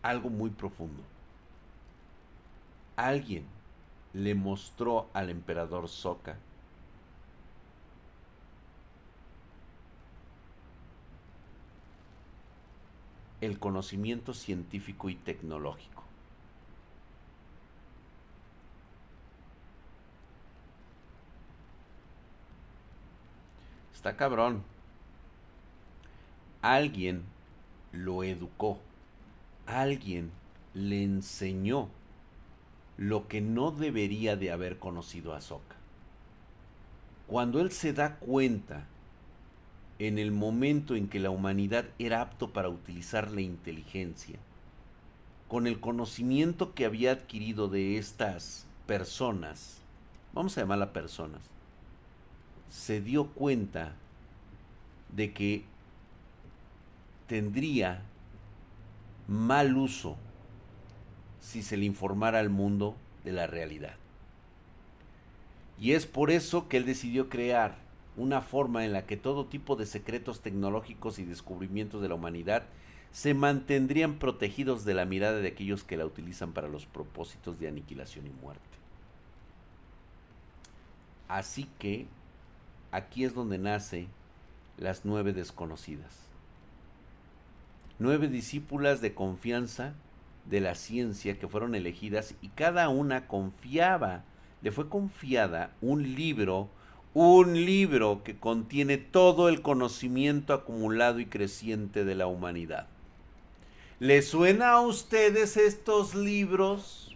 algo 0.00 0.30
muy 0.30 0.48
profundo 0.48 1.02
alguien 2.96 3.44
le 4.14 4.34
mostró 4.34 5.10
al 5.12 5.28
emperador 5.28 5.90
Soka 5.90 6.38
el 13.40 13.58
conocimiento 13.58 14.34
científico 14.34 15.08
y 15.08 15.14
tecnológico. 15.14 16.04
Está 23.94 24.16
cabrón. 24.16 24.62
Alguien 26.62 27.22
lo 27.92 28.24
educó. 28.24 28.78
Alguien 29.66 30.30
le 30.74 31.02
enseñó 31.02 31.88
lo 32.96 33.28
que 33.28 33.40
no 33.40 33.70
debería 33.70 34.36
de 34.36 34.52
haber 34.52 34.78
conocido 34.78 35.34
a 35.34 35.40
Soka. 35.40 35.76
Cuando 37.26 37.60
él 37.60 37.72
se 37.72 37.92
da 37.92 38.16
cuenta 38.16 38.86
en 40.00 40.18
el 40.18 40.32
momento 40.32 40.96
en 40.96 41.08
que 41.08 41.20
la 41.20 41.28
humanidad 41.28 41.84
era 41.98 42.22
apto 42.22 42.54
para 42.54 42.70
utilizar 42.70 43.30
la 43.30 43.42
inteligencia, 43.42 44.38
con 45.46 45.66
el 45.66 45.78
conocimiento 45.78 46.72
que 46.74 46.86
había 46.86 47.12
adquirido 47.12 47.68
de 47.68 47.98
estas 47.98 48.66
personas, 48.86 49.82
vamos 50.32 50.56
a 50.56 50.62
llamarlas 50.62 50.88
personas, 50.88 51.42
se 52.70 53.02
dio 53.02 53.26
cuenta 53.26 53.92
de 55.14 55.34
que 55.34 55.64
tendría 57.26 58.02
mal 59.28 59.76
uso 59.76 60.16
si 61.40 61.62
se 61.62 61.76
le 61.76 61.84
informara 61.84 62.38
al 62.38 62.48
mundo 62.48 62.96
de 63.22 63.32
la 63.32 63.46
realidad. 63.46 63.96
Y 65.78 65.92
es 65.92 66.06
por 66.06 66.30
eso 66.30 66.68
que 66.68 66.78
él 66.78 66.86
decidió 66.86 67.28
crear 67.28 67.89
una 68.20 68.42
forma 68.42 68.84
en 68.84 68.92
la 68.92 69.06
que 69.06 69.16
todo 69.16 69.46
tipo 69.46 69.76
de 69.76 69.86
secretos 69.86 70.40
tecnológicos 70.42 71.18
y 71.18 71.24
descubrimientos 71.24 72.02
de 72.02 72.08
la 72.08 72.14
humanidad 72.14 72.64
se 73.12 73.34
mantendrían 73.34 74.18
protegidos 74.18 74.84
de 74.84 74.94
la 74.94 75.04
mirada 75.04 75.38
de 75.38 75.48
aquellos 75.48 75.84
que 75.84 75.96
la 75.96 76.06
utilizan 76.06 76.52
para 76.52 76.68
los 76.68 76.86
propósitos 76.86 77.58
de 77.58 77.68
aniquilación 77.68 78.26
y 78.26 78.30
muerte. 78.30 78.62
Así 81.28 81.68
que 81.78 82.06
aquí 82.92 83.24
es 83.24 83.34
donde 83.34 83.58
nace 83.58 84.08
las 84.76 85.04
nueve 85.04 85.32
desconocidas. 85.32 86.18
Nueve 87.98 88.28
discípulas 88.28 89.00
de 89.00 89.14
confianza 89.14 89.94
de 90.46 90.60
la 90.60 90.74
ciencia 90.74 91.38
que 91.38 91.48
fueron 91.48 91.74
elegidas 91.74 92.34
y 92.40 92.48
cada 92.48 92.88
una 92.88 93.28
confiaba, 93.28 94.24
le 94.62 94.72
fue 94.72 94.88
confiada 94.88 95.72
un 95.80 96.14
libro, 96.14 96.68
un 97.14 97.64
libro 97.64 98.22
que 98.22 98.38
contiene 98.38 98.96
todo 98.98 99.48
el 99.48 99.62
conocimiento 99.62 100.54
acumulado 100.54 101.20
y 101.20 101.26
creciente 101.26 102.04
de 102.04 102.14
la 102.14 102.26
humanidad. 102.26 102.86
¿Le 103.98 104.22
suena 104.22 104.72
a 104.72 104.80
ustedes 104.80 105.56
estos 105.56 106.14
libros? 106.14 107.14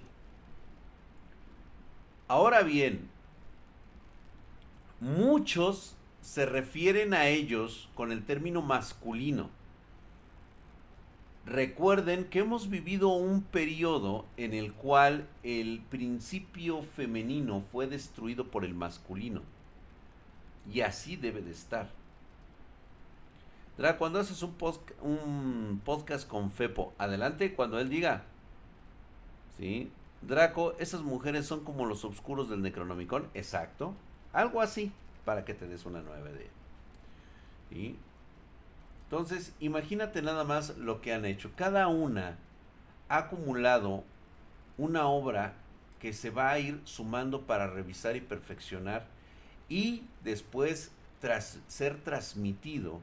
Ahora 2.28 2.62
bien, 2.62 3.08
muchos 5.00 5.94
se 6.20 6.46
refieren 6.46 7.14
a 7.14 7.28
ellos 7.28 7.88
con 7.94 8.12
el 8.12 8.24
término 8.24 8.62
masculino 8.62 9.50
Recuerden 11.46 12.24
que 12.24 12.38
hemos 12.38 12.70
vivido 12.70 13.10
un 13.10 13.42
periodo 13.42 14.24
en 14.38 14.54
el 14.54 14.72
cual 14.72 15.28
el 15.42 15.82
principio 15.90 16.82
femenino 16.82 17.62
fue 17.70 17.86
destruido 17.86 18.46
por 18.46 18.64
el 18.64 18.72
masculino. 18.74 19.42
Y 20.72 20.80
así 20.80 21.16
debe 21.16 21.42
de 21.42 21.50
estar. 21.50 21.88
Draco, 23.76 23.98
cuando 23.98 24.20
haces 24.20 24.42
un, 24.42 24.54
un 25.02 25.80
podcast 25.84 26.28
con 26.28 26.50
Fepo, 26.50 26.92
adelante 26.98 27.54
cuando 27.54 27.78
él 27.80 27.88
diga. 27.88 28.22
¿Sí? 29.58 29.90
Draco, 30.22 30.74
esas 30.78 31.02
mujeres 31.02 31.46
son 31.46 31.64
como 31.64 31.84
los 31.86 32.04
oscuros 32.04 32.48
del 32.48 32.62
Necronomicon. 32.62 33.28
Exacto. 33.34 33.94
Algo 34.32 34.60
así, 34.60 34.92
para 35.24 35.44
que 35.44 35.54
te 35.54 35.66
des 35.66 35.86
una 35.86 36.02
nueva 36.02 36.30
idea. 36.30 36.48
¿Sí? 37.70 37.96
Entonces, 39.04 39.52
imagínate 39.60 40.22
nada 40.22 40.44
más 40.44 40.76
lo 40.78 41.00
que 41.00 41.12
han 41.12 41.24
hecho. 41.24 41.50
Cada 41.56 41.88
una 41.88 42.38
ha 43.08 43.18
acumulado 43.18 44.04
una 44.78 45.06
obra 45.06 45.54
que 46.00 46.12
se 46.12 46.30
va 46.30 46.50
a 46.50 46.58
ir 46.58 46.80
sumando 46.84 47.42
para 47.42 47.66
revisar 47.66 48.16
y 48.16 48.20
perfeccionar 48.20 49.06
y 49.68 50.04
después 50.22 50.90
tras 51.20 51.58
ser 51.68 52.02
transmitido 52.02 53.00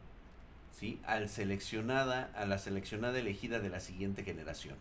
¿sí? 0.71 1.00
al 1.06 1.30
seleccionada, 1.30 2.32
a 2.36 2.45
la 2.45 2.58
seleccionada 2.58 3.19
elegida 3.19 3.60
de 3.60 3.69
la 3.69 3.80
siguiente 3.80 4.24
generación. 4.24 4.76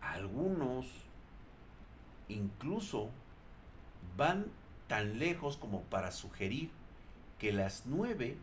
Algunos 0.00 0.86
incluso 2.28 3.10
van 4.16 4.46
tan 4.86 5.18
lejos 5.18 5.56
como 5.56 5.82
para 5.82 6.12
sugerir 6.12 6.70
que 7.38 7.52
las 7.52 7.84
nueve 7.86 8.36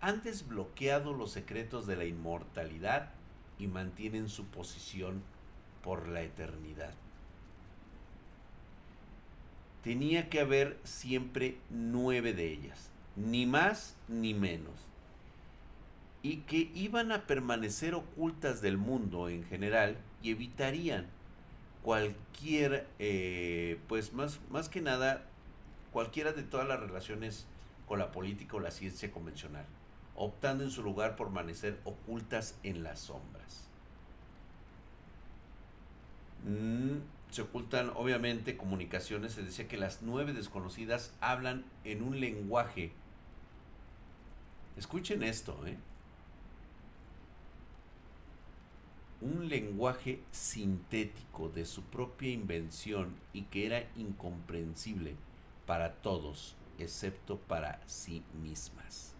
han 0.00 0.22
desbloqueado 0.22 1.12
los 1.12 1.30
secretos 1.30 1.86
de 1.86 1.96
la 1.96 2.04
inmortalidad 2.04 3.10
y 3.58 3.66
mantienen 3.66 4.28
su 4.28 4.44
posición 4.46 5.22
por 5.82 6.08
la 6.08 6.22
eternidad. 6.22 6.94
Tenía 9.84 10.30
que 10.30 10.40
haber 10.40 10.78
siempre 10.82 11.58
nueve 11.68 12.32
de 12.32 12.50
ellas, 12.50 12.90
ni 13.16 13.44
más 13.44 13.94
ni 14.08 14.32
menos, 14.32 14.74
y 16.22 16.38
que 16.38 16.70
iban 16.74 17.12
a 17.12 17.26
permanecer 17.26 17.94
ocultas 17.94 18.62
del 18.62 18.78
mundo 18.78 19.28
en 19.28 19.44
general 19.44 19.98
y 20.22 20.30
evitarían 20.30 21.06
cualquier, 21.82 22.86
eh, 22.98 23.78
pues 23.86 24.14
más, 24.14 24.40
más 24.48 24.70
que 24.70 24.80
nada, 24.80 25.26
cualquiera 25.92 26.32
de 26.32 26.42
todas 26.42 26.66
las 26.66 26.80
relaciones 26.80 27.46
con 27.86 27.98
la 27.98 28.10
política 28.10 28.56
o 28.56 28.60
la 28.60 28.70
ciencia 28.70 29.12
convencional, 29.12 29.66
optando 30.16 30.64
en 30.64 30.70
su 30.70 30.82
lugar 30.82 31.14
por 31.14 31.26
permanecer 31.26 31.78
ocultas 31.84 32.56
en 32.62 32.82
las 32.82 33.00
sombras. 33.00 33.68
Mm, 36.44 37.00
se 37.34 37.42
ocultan 37.42 37.90
obviamente 37.96 38.56
comunicaciones, 38.56 39.32
se 39.32 39.42
decía 39.42 39.66
que 39.66 39.76
las 39.76 40.02
nueve 40.02 40.32
desconocidas 40.32 41.12
hablan 41.20 41.64
en 41.84 42.02
un 42.02 42.20
lenguaje 42.20 42.92
Escuchen 44.76 45.22
esto, 45.22 45.56
¿eh? 45.66 45.76
Un 49.20 49.48
lenguaje 49.48 50.20
sintético 50.32 51.48
de 51.48 51.64
su 51.64 51.82
propia 51.82 52.30
invención 52.30 53.14
y 53.32 53.42
que 53.42 53.66
era 53.66 53.88
incomprensible 53.96 55.14
para 55.66 55.94
todos, 55.94 56.56
excepto 56.78 57.38
para 57.38 57.80
sí 57.86 58.22
mismas. 58.42 59.14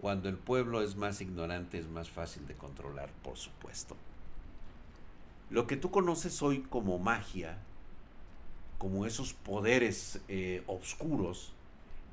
Cuando 0.00 0.28
el 0.28 0.36
pueblo 0.36 0.82
es 0.82 0.96
más 0.96 1.22
ignorante 1.22 1.78
es 1.78 1.88
más 1.88 2.10
fácil 2.10 2.46
de 2.46 2.54
controlar, 2.54 3.10
por 3.22 3.38
supuesto. 3.38 3.96
Lo 5.50 5.66
que 5.66 5.76
tú 5.76 5.90
conoces 5.90 6.42
hoy 6.42 6.60
como 6.62 6.98
magia, 6.98 7.58
como 8.78 9.06
esos 9.06 9.34
poderes 9.34 10.20
eh, 10.28 10.62
oscuros, 10.66 11.52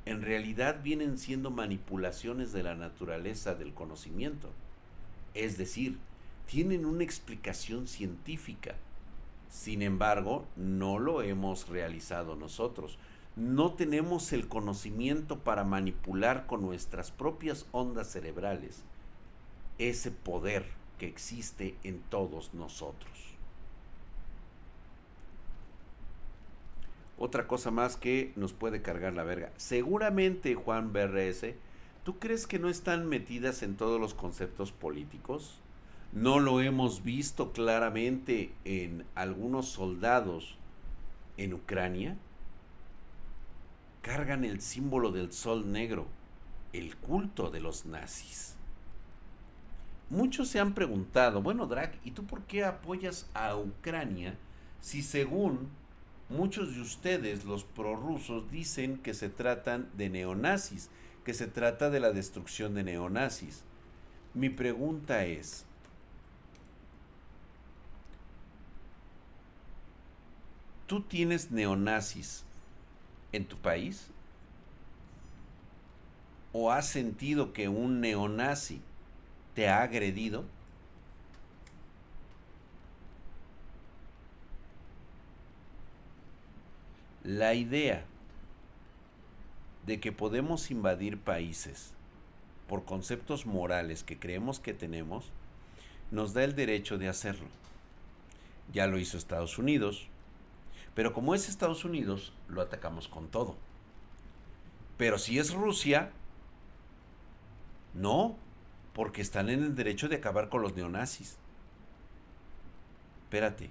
en 0.06 0.22
realidad 0.22 0.82
vienen 0.84 1.18
siendo 1.18 1.52
manipulaciones 1.52 2.52
de 2.52 2.64
la 2.64 2.76
naturaleza 2.76 3.56
del 3.56 3.74
conocimiento. 3.74 4.50
Es 5.34 5.58
decir, 5.58 5.98
tienen 6.46 6.86
una 6.86 7.04
explicación 7.04 7.88
científica. 7.88 8.76
Sin 9.50 9.82
embargo, 9.82 10.46
no 10.56 11.00
lo 11.00 11.22
hemos 11.22 11.70
realizado 11.70 12.36
nosotros. 12.36 12.98
No 13.36 13.74
tenemos 13.74 14.34
el 14.34 14.48
conocimiento 14.48 15.40
para 15.40 15.64
manipular 15.64 16.48
con 16.48 16.62
nuestras 16.62 17.12
propias 17.12 17.66
ondas 17.72 18.12
cerebrales 18.12 18.84
ese 19.78 20.12
poder 20.12 20.66
que 21.02 21.08
existe 21.08 21.74
en 21.84 22.00
todos 22.12 22.54
nosotros. 22.54 23.32
otra 27.18 27.48
cosa 27.48 27.70
más 27.70 27.98
que 27.98 28.34
nos 28.36 28.52
puede 28.52 28.82
cargar 28.82 29.14
la 29.14 29.24
verga. 29.24 29.52
Seguramente, 29.56 30.56
Juan 30.56 30.92
BRS, 30.92 31.54
¿tú 32.04 32.18
crees 32.18 32.48
que 32.48 32.58
no 32.58 32.68
están 32.68 33.08
metidas 33.08 33.62
en 33.62 33.78
todos 33.78 34.02
los 34.02 34.16
conceptos 34.16 34.72
políticos? 34.72 35.60
¿No 36.14 36.40
lo 36.40 36.62
hemos 36.62 37.04
visto 37.04 37.52
claramente 37.52 38.52
en 38.66 39.06
algunos 39.14 39.68
soldados 39.68 40.58
en 41.38 41.54
Ucrania? 41.54 42.18
Cargan 44.02 44.44
el 44.44 44.60
símbolo 44.60 45.12
del 45.12 45.32
sol 45.32 45.72
negro, 45.72 46.08
el 46.74 46.98
culto 46.98 47.52
de 47.52 47.62
los 47.62 47.86
nazis. 47.86 48.51
Muchos 50.12 50.50
se 50.50 50.60
han 50.60 50.76
preguntado, 50.76 51.42
bueno, 51.42 51.66
Drac, 51.66 51.98
¿y 52.04 52.12
tú 52.12 52.26
por 52.26 52.44
qué 52.44 52.64
apoyas 52.64 53.28
a 53.34 53.56
Ucrania 53.56 54.38
si 54.80 55.02
según 55.02 55.70
Muchos 56.32 56.76
de 56.76 56.82
ustedes, 56.82 57.44
los 57.44 57.66
prorrusos, 57.66 58.50
dicen 58.50 58.98
que 59.00 59.14
se 59.14 59.28
tratan 59.28 59.90
de 59.98 60.10
neonazis, 60.10 60.90
que 61.26 61.34
se 61.34 61.46
trata 61.46 61.90
de 61.90 62.00
la 62.00 62.14
destrucción 62.14 62.74
de 62.74 62.84
neonazis. 62.84 63.66
Mi 64.34 64.48
pregunta 64.48 65.26
es, 65.26 65.66
¿tú 70.88 71.02
tienes 71.02 71.52
neonazis 71.52 72.46
en 73.34 73.44
tu 73.44 73.58
país? 73.58 74.08
¿O 76.54 76.72
has 76.72 76.88
sentido 76.88 77.52
que 77.52 77.68
un 77.68 78.00
neonazi 78.00 78.82
te 79.54 79.68
ha 79.70 79.82
agredido? 79.82 80.46
La 87.24 87.54
idea 87.54 88.04
de 89.86 90.00
que 90.00 90.12
podemos 90.12 90.72
invadir 90.72 91.20
países 91.20 91.94
por 92.68 92.86
conceptos 92.86 93.46
morales 93.46 94.04
que 94.04 94.18
creemos 94.18 94.62
que 94.62 94.74
tenemos, 94.74 95.26
nos 96.10 96.34
da 96.34 96.46
el 96.46 96.56
derecho 96.56 96.98
de 96.98 97.10
hacerlo. 97.10 97.48
Ya 98.72 98.88
lo 98.88 98.98
hizo 98.98 99.18
Estados 99.18 99.58
Unidos, 99.58 100.08
pero 100.96 101.14
como 101.14 101.36
es 101.36 101.50
Estados 101.50 101.84
Unidos, 101.84 102.32
lo 102.48 102.62
atacamos 102.62 103.10
con 103.10 103.28
todo. 103.28 103.58
Pero 104.98 105.18
si 105.18 105.38
es 105.38 105.54
Rusia, 105.54 106.12
no, 107.94 108.38
porque 108.94 109.22
están 109.22 109.50
en 109.50 109.64
el 109.64 109.76
derecho 109.76 110.10
de 110.10 110.18
acabar 110.18 110.50
con 110.50 110.62
los 110.62 110.76
neonazis. 110.76 111.38
Espérate, 113.24 113.70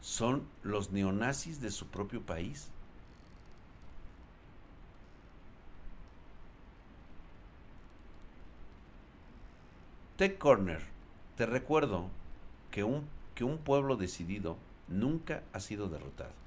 son 0.00 0.46
los 0.62 0.90
neonazis 0.90 1.60
de 1.60 1.70
su 1.70 1.86
propio 1.86 2.20
país. 2.20 2.68
Tech 10.16 10.38
Corner, 10.38 10.82
te 11.36 11.46
recuerdo 11.46 12.08
que 12.70 12.84
un, 12.84 13.08
que 13.34 13.44
un 13.44 13.58
pueblo 13.58 13.96
decidido 13.96 14.56
nunca 14.88 15.42
ha 15.52 15.60
sido 15.60 15.88
derrotado. 15.88 16.41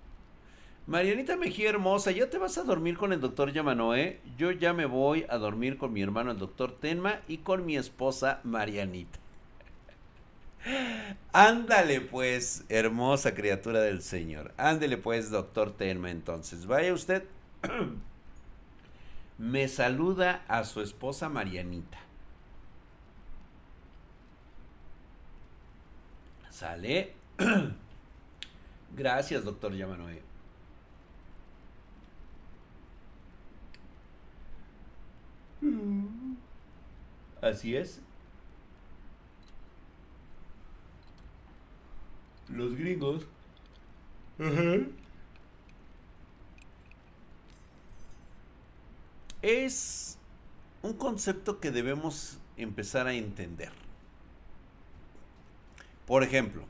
Marianita 0.88 1.36
Mejía 1.36 1.70
hermosa, 1.70 2.12
¿ya 2.12 2.30
te 2.30 2.38
vas 2.38 2.60
a 2.60 2.64
dormir 2.64 2.96
con 2.96 3.12
el 3.12 3.20
doctor 3.20 3.52
Yamanoe? 3.52 4.20
Yo 4.38 4.52
ya 4.52 4.72
me 4.72 4.86
voy 4.86 5.26
a 5.30 5.38
dormir 5.40 5.80
con 5.80 5.92
mi 5.92 6.04
hermano 6.04 6.30
el 6.30 6.38
doctor 6.38 6.78
Tenma 6.80 7.22
y 7.28 7.40
con 7.40 7.66
mi 7.66 7.76
esposa 7.76 8.40
Marianita. 8.44 9.18
Ándale 11.34 12.02
pues, 12.02 12.66
hermosa 12.70 13.34
criatura 13.34 13.82
del 13.82 14.04
Señor. 14.04 14.54
Ándale 14.58 14.98
pues, 14.98 15.32
doctor 15.32 15.72
Tenma, 15.72 16.12
entonces. 16.12 16.68
Vaya 16.68 16.94
usted. 16.94 17.24
Me 19.40 19.68
saluda 19.68 20.46
a 20.48 20.64
su 20.66 20.82
esposa 20.82 21.30
Marianita. 21.30 21.98
Sale. 26.52 27.14
Gracias, 28.96 29.44
doctor 29.44 29.74
Yamanoe. 29.74 30.25
Así 37.42 37.76
es. 37.76 38.02
los 42.50 42.76
gringos. 42.76 43.26
Es 49.42 50.18
un 50.82 50.94
concepto 50.94 51.60
que 51.60 51.72
debemos 51.72 52.40
empezar 52.58 53.08
a 53.08 53.14
entender. 53.14 53.72
Por 56.08 56.24
ejemplo, 56.24 56.66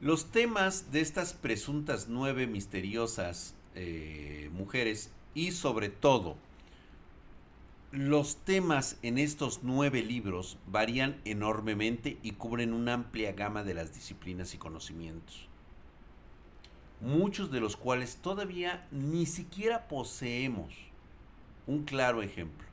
los 0.00 0.30
temas 0.30 0.92
de 0.92 1.00
estas 1.00 1.32
presuntas 1.32 2.08
nueve 2.08 2.46
misteriosas 2.46 3.54
eh, 3.74 4.50
mujeres 4.52 5.10
y 5.36 5.52
sobre 5.52 5.90
todo 5.90 6.34
los 7.92 8.38
temas 8.38 8.96
en 9.02 9.18
estos 9.18 9.60
nueve 9.62 10.02
libros 10.02 10.56
varían 10.66 11.20
enormemente 11.24 12.18
y 12.22 12.32
cubren 12.32 12.72
una 12.72 12.94
amplia 12.94 13.32
gama 13.32 13.62
de 13.62 13.74
las 13.74 13.94
disciplinas 13.94 14.54
y 14.54 14.58
conocimientos, 14.58 15.46
muchos 17.02 17.50
de 17.52 17.60
los 17.60 17.76
cuales 17.76 18.16
todavía 18.16 18.88
ni 18.90 19.26
siquiera 19.26 19.88
poseemos 19.88 20.72
un 21.66 21.84
claro 21.84 22.22
ejemplo. 22.22 22.66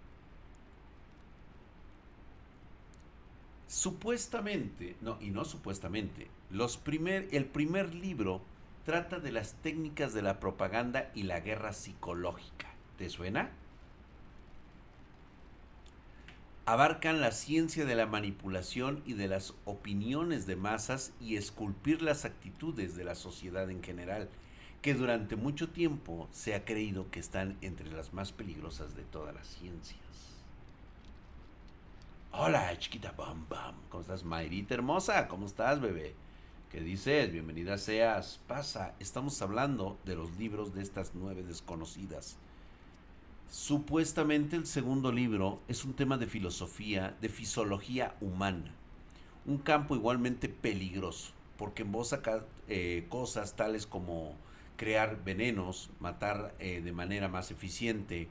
Supuestamente, 3.67 4.95
no, 5.01 5.17
y 5.19 5.31
no 5.31 5.43
supuestamente, 5.43 6.27
los 6.49 6.77
primer, 6.77 7.27
el 7.31 7.45
primer 7.45 7.93
libro 7.93 8.41
trata 8.85 9.19
de 9.19 9.31
las 9.31 9.53
técnicas 9.55 10.13
de 10.13 10.21
la 10.21 10.39
propaganda 10.39 11.11
y 11.13 11.23
la 11.23 11.39
guerra 11.39 11.73
psicológica. 11.73 12.67
¿Te 12.97 13.09
suena? 13.09 13.51
abarcan 16.65 17.19
la 17.19 17.31
ciencia 17.31 17.85
de 17.85 17.95
la 17.95 18.05
manipulación 18.05 19.03
y 19.05 19.13
de 19.13 19.27
las 19.27 19.53
opiniones 19.65 20.45
de 20.45 20.55
masas 20.55 21.11
y 21.19 21.35
esculpir 21.35 22.01
las 22.01 22.23
actitudes 22.23 22.95
de 22.95 23.03
la 23.03 23.15
sociedad 23.15 23.69
en 23.69 23.83
general, 23.83 24.29
que 24.81 24.93
durante 24.93 25.35
mucho 25.35 25.69
tiempo 25.69 26.27
se 26.31 26.55
ha 26.55 26.63
creído 26.63 27.09
que 27.11 27.19
están 27.19 27.57
entre 27.61 27.91
las 27.91 28.13
más 28.13 28.31
peligrosas 28.31 28.95
de 28.95 29.03
todas 29.03 29.35
las 29.35 29.47
ciencias. 29.47 29.99
Hola, 32.31 32.77
chiquita 32.79 33.11
bam 33.11 33.45
bam. 33.47 33.75
¿Cómo 33.89 34.01
estás, 34.01 34.23
Mayrita 34.23 34.73
hermosa? 34.73 35.27
¿Cómo 35.27 35.45
estás, 35.45 35.81
bebé? 35.81 36.15
¿Qué 36.73 36.81
dices? 36.81 37.31
Bienvenida 37.31 37.77
seas. 37.77 38.39
Pasa, 38.47 38.95
estamos 38.99 39.39
hablando 39.43 39.99
de 40.05 40.15
los 40.15 40.35
libros 40.39 40.73
de 40.73 40.81
estas 40.81 41.11
nueve 41.13 41.43
desconocidas 41.43 42.35
Supuestamente 43.47 44.55
el 44.55 44.65
segundo 44.65 45.11
libro 45.11 45.61
es 45.67 45.85
un 45.85 45.93
tema 45.93 46.17
de 46.17 46.25
filosofía, 46.25 47.15
de 47.21 47.29
fisiología 47.29 48.15
humana, 48.21 48.73
un 49.45 49.59
campo 49.59 49.95
igualmente 49.95 50.49
peligroso, 50.49 51.33
porque 51.59 51.83
embosa 51.83 52.23
eh, 52.67 53.05
cosas 53.07 53.55
tales 53.55 53.85
como 53.85 54.33
crear 54.75 55.23
venenos, 55.23 55.91
matar 55.99 56.55
eh, 56.57 56.81
de 56.81 56.91
manera 56.91 57.27
más 57.27 57.51
eficiente, 57.51 58.29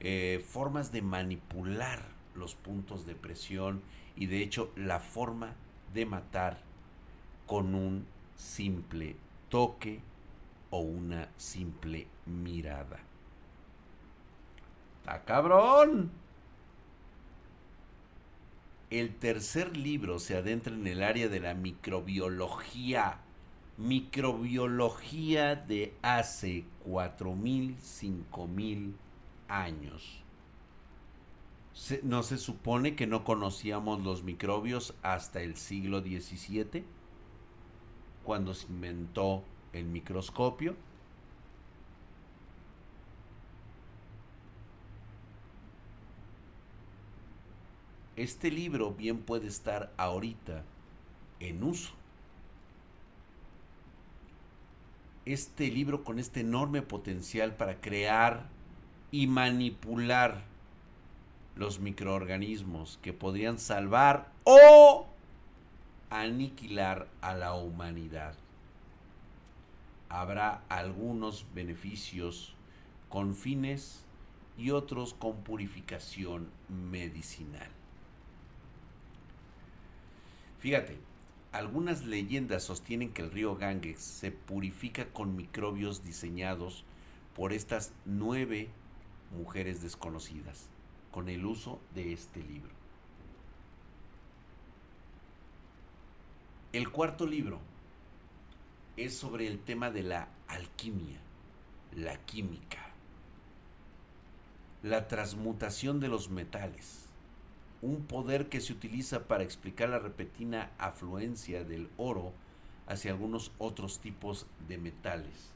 eh, 0.00 0.42
formas 0.48 0.92
de 0.92 1.02
manipular 1.02 2.02
los 2.34 2.54
puntos 2.54 3.04
de 3.04 3.16
presión 3.16 3.82
y 4.16 4.28
de 4.28 4.42
hecho 4.42 4.72
la 4.76 4.98
forma 4.98 5.56
de 5.92 6.06
matar 6.06 6.71
con 7.52 7.74
un 7.74 8.06
simple 8.34 9.14
toque 9.50 10.00
o 10.70 10.78
una 10.78 11.28
simple 11.36 12.06
mirada. 12.24 12.98
¡Está 15.00 15.22
cabrón! 15.26 16.10
El 18.88 19.14
tercer 19.16 19.76
libro 19.76 20.18
se 20.18 20.34
adentra 20.34 20.72
en 20.72 20.86
el 20.86 21.02
área 21.02 21.28
de 21.28 21.40
la 21.40 21.52
microbiología. 21.52 23.18
Microbiología 23.76 25.54
de 25.54 25.94
hace 26.00 26.64
4.000, 26.88 27.76
5.000 27.76 28.94
años. 29.48 30.22
¿No 32.02 32.22
se 32.22 32.38
supone 32.38 32.96
que 32.96 33.06
no 33.06 33.24
conocíamos 33.24 34.02
los 34.02 34.22
microbios 34.22 34.94
hasta 35.02 35.42
el 35.42 35.56
siglo 35.56 36.00
XVII? 36.00 37.01
Cuando 38.24 38.54
se 38.54 38.66
inventó 38.66 39.42
el 39.72 39.84
microscopio. 39.84 40.76
Este 48.16 48.50
libro 48.50 48.92
bien 48.92 49.18
puede 49.18 49.48
estar 49.48 49.92
ahorita 49.96 50.62
en 51.40 51.62
uso. 51.62 51.92
Este 55.24 55.68
libro 55.70 56.04
con 56.04 56.18
este 56.18 56.40
enorme 56.40 56.82
potencial 56.82 57.54
para 57.54 57.80
crear 57.80 58.48
y 59.10 59.26
manipular 59.26 60.42
los 61.56 61.80
microorganismos 61.80 62.98
que 63.02 63.12
podrían 63.12 63.58
salvar 63.58 64.30
o 64.44 65.06
aniquilar 66.20 67.08
a 67.20 67.34
la 67.34 67.54
humanidad. 67.54 68.34
Habrá 70.08 70.62
algunos 70.68 71.46
beneficios 71.54 72.54
con 73.08 73.34
fines 73.34 74.04
y 74.58 74.70
otros 74.70 75.14
con 75.14 75.36
purificación 75.42 76.48
medicinal. 76.68 77.70
Fíjate, 80.58 80.98
algunas 81.50 82.04
leyendas 82.04 82.62
sostienen 82.62 83.12
que 83.12 83.22
el 83.22 83.30
río 83.30 83.56
Ganges 83.56 84.00
se 84.00 84.30
purifica 84.30 85.06
con 85.06 85.34
microbios 85.34 86.04
diseñados 86.04 86.84
por 87.34 87.52
estas 87.52 87.92
nueve 88.04 88.68
mujeres 89.36 89.82
desconocidas 89.82 90.68
con 91.10 91.28
el 91.28 91.44
uso 91.44 91.80
de 91.94 92.12
este 92.12 92.42
libro. 92.42 92.81
El 96.72 96.90
cuarto 96.90 97.26
libro 97.26 97.60
es 98.96 99.14
sobre 99.14 99.46
el 99.46 99.58
tema 99.58 99.90
de 99.90 100.02
la 100.02 100.28
alquimia, 100.48 101.20
la 101.94 102.16
química, 102.24 102.78
la 104.82 105.06
transmutación 105.06 106.00
de 106.00 106.08
los 106.08 106.30
metales, 106.30 107.10
un 107.82 108.06
poder 108.06 108.48
que 108.48 108.62
se 108.62 108.72
utiliza 108.72 109.28
para 109.28 109.42
explicar 109.42 109.90
la 109.90 109.98
repentina 109.98 110.70
afluencia 110.78 111.62
del 111.62 111.90
oro 111.98 112.32
hacia 112.86 113.10
algunos 113.10 113.52
otros 113.58 113.98
tipos 113.98 114.46
de 114.66 114.78
metales, 114.78 115.50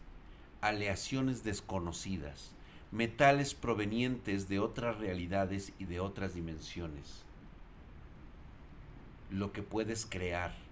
aleaciones 0.61 1.43
desconocidas, 1.43 2.53
metales 2.93 3.55
provenientes 3.55 4.51
de 4.51 4.59
otras 4.59 4.99
realidades 4.99 5.73
y 5.79 5.87
de 5.87 5.99
otras 5.99 6.35
dimensiones. 6.35 7.25
Lo 9.31 9.55
que 9.55 9.63
puedes 9.63 10.05
crear, 10.05 10.66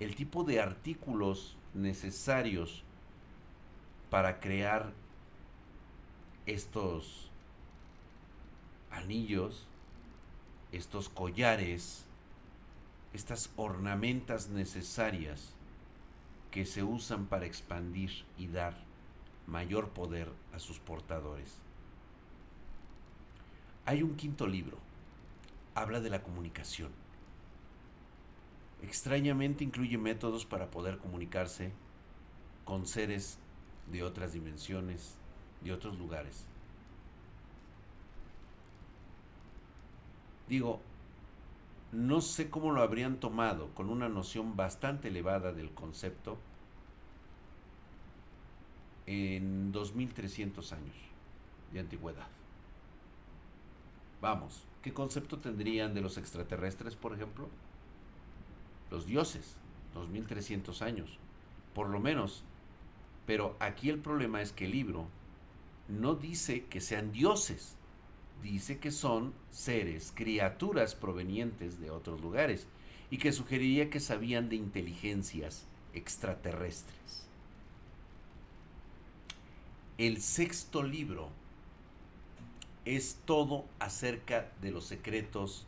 el 0.00 0.14
tipo 0.14 0.44
de 0.44 0.60
artículos 0.60 1.56
necesarios 1.74 2.84
para 4.10 4.40
crear 4.40 4.92
estos 6.44 7.30
anillos, 8.90 9.66
estos 10.72 11.08
collares, 11.08 12.04
estas 13.12 13.50
ornamentas 13.56 14.48
necesarias 14.48 15.52
que 16.50 16.66
se 16.66 16.82
usan 16.82 17.26
para 17.26 17.46
expandir 17.46 18.24
y 18.38 18.46
dar 18.46 18.74
mayor 19.46 19.90
poder 19.90 20.30
a 20.52 20.58
sus 20.58 20.78
portadores. 20.78 21.58
Hay 23.84 24.02
un 24.02 24.16
quinto 24.16 24.46
libro, 24.46 24.78
habla 25.74 26.00
de 26.00 26.10
la 26.10 26.22
comunicación. 26.22 26.90
Extrañamente 28.86 29.64
incluye 29.64 29.98
métodos 29.98 30.46
para 30.46 30.70
poder 30.70 30.98
comunicarse 30.98 31.72
con 32.64 32.86
seres 32.86 33.38
de 33.90 34.04
otras 34.04 34.32
dimensiones, 34.32 35.16
de 35.62 35.72
otros 35.72 35.98
lugares. 35.98 36.46
Digo, 40.48 40.80
no 41.90 42.20
sé 42.20 42.48
cómo 42.48 42.70
lo 42.70 42.80
habrían 42.82 43.18
tomado 43.18 43.74
con 43.74 43.90
una 43.90 44.08
noción 44.08 44.54
bastante 44.54 45.08
elevada 45.08 45.52
del 45.52 45.72
concepto 45.72 46.38
en 49.06 49.72
2300 49.72 50.72
años 50.72 50.96
de 51.72 51.80
antigüedad. 51.80 52.28
Vamos, 54.20 54.64
¿qué 54.82 54.92
concepto 54.92 55.38
tendrían 55.38 55.92
de 55.92 56.02
los 56.02 56.18
extraterrestres, 56.18 56.94
por 56.94 57.12
ejemplo? 57.12 57.48
Los 58.90 59.06
dioses, 59.06 59.56
2300 59.94 60.82
años, 60.82 61.18
por 61.74 61.88
lo 61.88 62.00
menos. 62.00 62.44
Pero 63.26 63.56
aquí 63.58 63.90
el 63.90 63.98
problema 63.98 64.40
es 64.42 64.52
que 64.52 64.66
el 64.66 64.72
libro 64.72 65.08
no 65.88 66.14
dice 66.14 66.64
que 66.64 66.80
sean 66.80 67.12
dioses, 67.12 67.76
dice 68.42 68.78
que 68.78 68.90
son 68.90 69.32
seres, 69.50 70.12
criaturas 70.14 70.94
provenientes 70.94 71.80
de 71.80 71.90
otros 71.90 72.20
lugares 72.20 72.66
y 73.10 73.18
que 73.18 73.32
sugeriría 73.32 73.90
que 73.90 74.00
sabían 74.00 74.48
de 74.48 74.56
inteligencias 74.56 75.66
extraterrestres. 75.94 77.26
El 79.98 80.20
sexto 80.20 80.82
libro 80.82 81.30
es 82.84 83.18
todo 83.24 83.64
acerca 83.78 84.52
de 84.60 84.70
los 84.70 84.84
secretos 84.84 85.66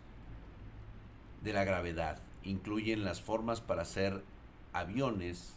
de 1.43 1.53
la 1.53 1.64
gravedad. 1.64 2.21
Incluyen 2.49 3.05
las 3.05 3.20
formas 3.20 3.61
para 3.61 3.82
hacer 3.82 4.22
aviones 4.72 5.55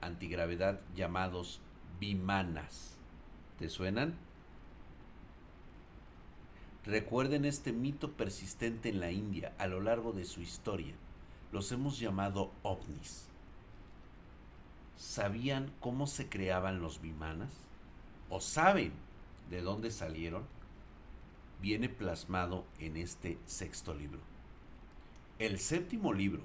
antigravedad 0.00 0.80
llamados 0.94 1.60
bimanas. 2.00 2.96
¿Te 3.58 3.68
suenan? 3.68 4.14
Recuerden 6.84 7.44
este 7.44 7.72
mito 7.72 8.12
persistente 8.12 8.88
en 8.88 9.00
la 9.00 9.10
India 9.10 9.52
a 9.58 9.66
lo 9.66 9.80
largo 9.80 10.12
de 10.12 10.24
su 10.24 10.40
historia. 10.40 10.94
Los 11.52 11.70
hemos 11.72 11.98
llamado 11.98 12.52
ovnis. 12.62 13.28
¿Sabían 14.96 15.72
cómo 15.80 16.06
se 16.06 16.28
creaban 16.28 16.80
los 16.80 17.00
bimanas? 17.00 17.68
o 18.30 18.40
saben 18.40 18.92
de 19.50 19.62
dónde 19.62 19.90
salieron, 19.90 20.44
viene 21.60 21.88
plasmado 21.88 22.64
en 22.78 22.96
este 22.96 23.38
sexto 23.46 23.94
libro. 23.94 24.20
El 25.38 25.58
séptimo 25.58 26.12
libro 26.12 26.42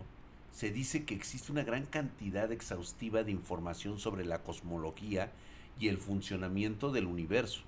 se 0.51 0.71
dice 0.71 1.05
que 1.05 1.15
existe 1.15 1.51
una 1.51 1.63
gran 1.63 1.85
cantidad 1.85 2.51
exhaustiva 2.51 3.23
de 3.23 3.31
información 3.31 3.99
sobre 3.99 4.25
la 4.25 4.43
cosmología 4.43 5.31
y 5.79 5.87
el 5.87 5.97
funcionamiento 5.97 6.91
del 6.91 7.07
universo. 7.07 7.61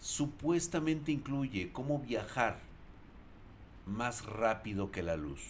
Supuestamente 0.00 1.12
incluye 1.12 1.70
cómo 1.72 1.98
viajar 1.98 2.60
más 3.86 4.24
rápido 4.24 4.90
que 4.90 5.02
la 5.02 5.16
luz, 5.16 5.40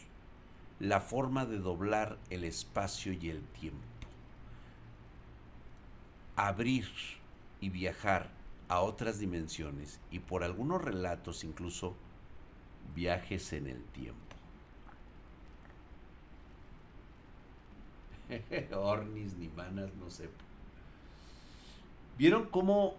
la 0.80 1.00
forma 1.00 1.46
de 1.46 1.59
doblar 1.59 2.18
el 2.30 2.44
espacio 2.44 3.12
y 3.12 3.30
el 3.30 3.42
tiempo 3.61 3.92
abrir 6.36 6.88
y 7.61 7.68
viajar 7.68 8.30
a 8.68 8.80
otras 8.80 9.18
dimensiones 9.18 10.00
y 10.11 10.20
por 10.20 10.44
algunos 10.44 10.82
relatos 10.82 11.44
incluso 11.44 11.94
viajes 12.95 13.53
en 13.53 13.66
el 13.66 13.82
tiempo. 13.84 14.18
Ornis 18.76 19.34
ni 19.34 19.49
manas, 19.49 19.90
no 20.01 20.11
sé. 20.11 20.28
¿Vieron 22.18 22.47
cómo 22.47 22.95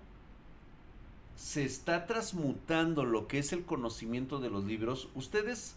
se 1.35 1.63
está 1.63 2.05
transmutando 2.05 3.05
lo 3.05 3.27
que 3.27 3.39
es 3.39 3.53
el 3.53 3.63
conocimiento 3.63 4.39
de 4.39 4.49
los 4.49 4.63
libros? 4.65 5.09
Ustedes 5.15 5.75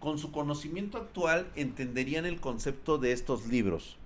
con 0.00 0.18
su 0.18 0.32
conocimiento 0.32 0.98
actual 0.98 1.50
entenderían 1.54 2.26
el 2.26 2.40
concepto 2.40 2.98
de 2.98 3.12
estos 3.12 3.46
libros. 3.46 3.96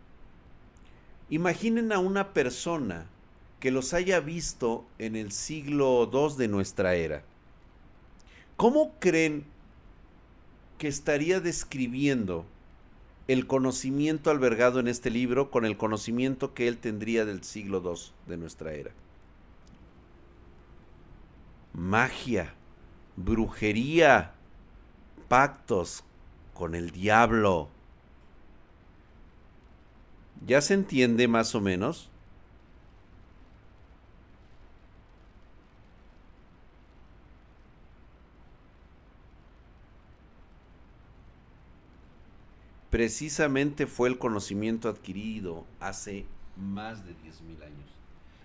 Imaginen 1.30 1.90
a 1.92 1.98
una 1.98 2.32
persona 2.32 3.06
que 3.60 3.70
los 3.70 3.94
haya 3.94 4.20
visto 4.20 4.84
en 4.98 5.16
el 5.16 5.32
siglo 5.32 6.08
II 6.12 6.36
de 6.36 6.48
nuestra 6.48 6.94
era. 6.94 7.24
¿Cómo 8.56 8.94
creen 8.98 9.44
que 10.78 10.88
estaría 10.88 11.40
describiendo 11.40 12.46
el 13.28 13.46
conocimiento 13.46 14.30
albergado 14.30 14.80
en 14.80 14.88
este 14.88 15.10
libro 15.10 15.50
con 15.50 15.66
el 15.66 15.76
conocimiento 15.76 16.54
que 16.54 16.68
él 16.68 16.78
tendría 16.78 17.24
del 17.24 17.44
siglo 17.44 17.82
II 17.84 18.12
de 18.26 18.36
nuestra 18.38 18.72
era? 18.72 18.92
Magia, 21.74 22.54
brujería, 23.16 24.32
pactos 25.28 26.04
con 26.54 26.74
el 26.74 26.90
diablo. 26.90 27.68
¿Ya 30.46 30.62
se 30.62 30.72
entiende 30.74 31.28
más 31.28 31.54
o 31.54 31.60
menos? 31.60 32.10
Precisamente 42.96 43.86
fue 43.86 44.08
el 44.08 44.16
conocimiento 44.16 44.88
adquirido 44.88 45.66
hace 45.80 46.24
más 46.56 47.04
de 47.04 47.12
10.000 47.12 47.62
años. 47.62 47.90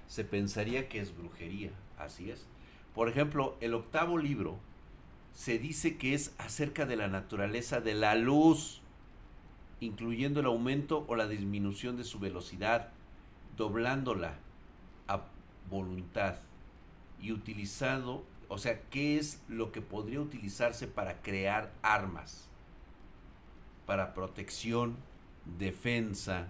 Se 0.10 0.26
pensaría 0.26 0.90
que 0.90 1.00
es 1.00 1.16
brujería, 1.16 1.72
así 1.98 2.32
es. 2.32 2.46
Por 2.94 3.08
ejemplo, 3.08 3.56
el 3.62 3.74
octavo 3.74 4.18
libro 4.18 4.60
se 5.34 5.58
dice 5.58 5.96
que 5.96 6.14
es 6.14 6.34
acerca 6.38 6.86
de 6.86 6.98
la 6.98 7.08
naturaleza 7.08 7.80
de 7.80 7.94
la 7.94 8.16
luz, 8.16 8.82
incluyendo 9.80 10.42
el 10.42 10.48
aumento 10.48 11.06
o 11.08 11.16
la 11.16 11.30
disminución 11.30 11.96
de 11.96 12.04
su 12.04 12.20
velocidad, 12.20 12.90
doblándola 13.56 14.34
a 15.08 15.22
voluntad 15.70 16.40
y 17.22 17.32
utilizado, 17.32 18.26
o 18.50 18.58
sea, 18.58 18.82
qué 18.90 19.18
es 19.18 19.42
lo 19.48 19.72
que 19.72 19.80
podría 19.80 20.20
utilizarse 20.20 20.88
para 20.90 21.22
crear 21.22 21.72
armas 21.82 22.51
para 23.92 24.14
protección, 24.14 24.96
defensa 25.58 26.48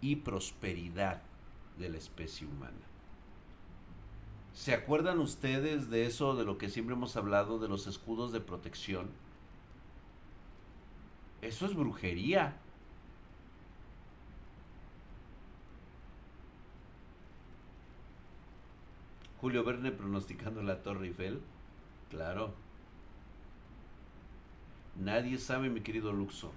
y 0.00 0.16
prosperidad 0.16 1.22
de 1.78 1.90
la 1.90 1.96
especie 1.96 2.44
humana. 2.44 2.74
¿Se 4.52 4.74
acuerdan 4.74 5.20
ustedes 5.20 5.90
de 5.90 6.06
eso, 6.06 6.34
de 6.34 6.44
lo 6.44 6.58
que 6.58 6.70
siempre 6.70 6.96
hemos 6.96 7.16
hablado, 7.16 7.60
de 7.60 7.68
los 7.68 7.86
escudos 7.86 8.32
de 8.32 8.40
protección? 8.40 9.10
Eso 11.40 11.66
es 11.66 11.76
brujería. 11.76 12.56
Julio 19.40 19.62
Verne 19.62 19.92
pronosticando 19.92 20.64
la 20.64 20.82
Torre 20.82 21.06
Eiffel. 21.06 21.40
Claro. 22.10 22.67
Nadie 24.98 25.38
sabe, 25.38 25.68
mi 25.70 25.80
querido 25.80 26.12
Luxor. 26.12 26.50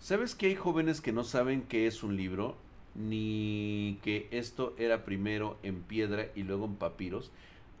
¿Sabes 0.00 0.34
que 0.34 0.46
hay 0.46 0.54
jóvenes 0.54 1.00
que 1.00 1.12
no 1.12 1.24
saben 1.24 1.62
qué 1.62 1.86
es 1.86 2.02
un 2.02 2.16
libro? 2.16 2.56
Ni 2.94 3.98
que 4.02 4.28
esto 4.30 4.74
era 4.78 5.04
primero 5.04 5.56
en 5.62 5.82
piedra 5.82 6.26
y 6.34 6.42
luego 6.42 6.66
en 6.66 6.76
papiros. 6.76 7.30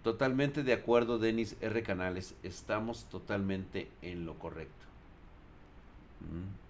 Totalmente 0.02 0.62
de 0.62 0.72
acuerdo, 0.72 1.18
Denis 1.18 1.56
R. 1.60 1.82
Canales. 1.82 2.34
Estamos 2.42 3.04
totalmente 3.10 3.88
en 4.00 4.24
lo 4.24 4.38
correcto. 4.38 4.86
Mm. 6.20 6.68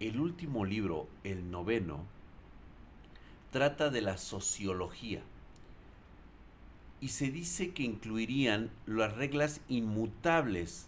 El 0.00 0.20
último 0.20 0.66
libro, 0.66 1.08
el 1.22 1.50
noveno, 1.50 2.04
trata 3.52 3.88
de 3.88 4.02
la 4.02 4.18
sociología 4.18 5.22
y 7.04 7.08
se 7.08 7.30
dice 7.30 7.74
que 7.74 7.82
incluirían 7.82 8.70
las 8.86 9.14
reglas 9.14 9.60
inmutables 9.68 10.86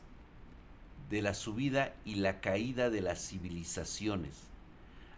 de 1.10 1.20
la 1.20 1.34
subida 1.34 1.94
y 2.06 2.14
la 2.14 2.40
caída 2.40 2.88
de 2.88 3.02
las 3.02 3.20
civilizaciones, 3.28 4.44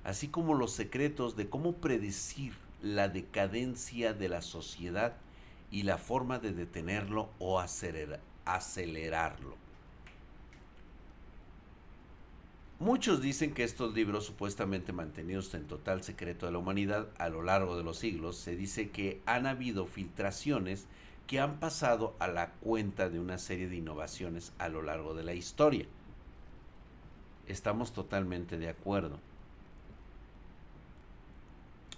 así 0.02 0.26
como 0.26 0.54
los 0.54 0.72
secretos 0.72 1.36
de 1.36 1.48
cómo 1.48 1.74
predecir 1.74 2.54
la 2.82 3.08
decadencia 3.08 4.12
de 4.12 4.28
la 4.28 4.42
sociedad 4.42 5.14
y 5.70 5.84
la 5.84 5.98
forma 5.98 6.40
de 6.40 6.52
detenerlo 6.52 7.30
o 7.38 7.60
acelerarlo. 7.60 9.54
Muchos 12.80 13.20
dicen 13.20 13.54
que 13.54 13.64
estos 13.64 13.92
libros, 13.92 14.24
supuestamente 14.24 14.92
mantenidos 14.92 15.52
en 15.54 15.66
total 15.66 16.04
secreto 16.04 16.46
de 16.46 16.52
la 16.52 16.58
humanidad 16.58 17.08
a 17.18 17.28
lo 17.28 17.42
largo 17.42 17.76
de 17.76 17.82
los 17.82 17.98
siglos, 17.98 18.36
se 18.36 18.54
dice 18.54 18.90
que 18.90 19.20
han 19.26 19.46
habido 19.46 19.86
filtraciones 19.86 20.86
que 21.26 21.40
han 21.40 21.58
pasado 21.58 22.14
a 22.20 22.28
la 22.28 22.52
cuenta 22.52 23.08
de 23.08 23.18
una 23.18 23.38
serie 23.38 23.68
de 23.68 23.76
innovaciones 23.76 24.52
a 24.58 24.68
lo 24.68 24.82
largo 24.82 25.12
de 25.14 25.24
la 25.24 25.34
historia. 25.34 25.86
Estamos 27.48 27.92
totalmente 27.92 28.58
de 28.58 28.68
acuerdo. 28.68 29.18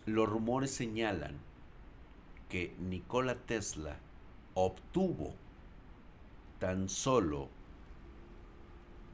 Los 0.07 0.31
rumores 0.31 0.70
señalan 0.70 1.37
que 2.49 2.74
Nikola 2.78 3.35
Tesla 3.35 3.99
obtuvo 4.55 5.35
tan 6.59 6.89
solo 6.89 7.49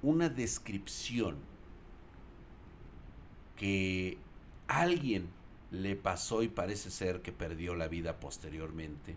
una 0.03 0.29
descripción 0.29 1.56
que 3.57 4.19
alguien 4.69 5.29
le 5.71 5.97
pasó 5.97 6.43
y 6.43 6.49
parece 6.49 6.91
ser 6.91 7.23
que 7.23 7.33
perdió 7.33 7.75
la 7.75 7.89
vida 7.89 8.21
posteriormente, 8.21 9.17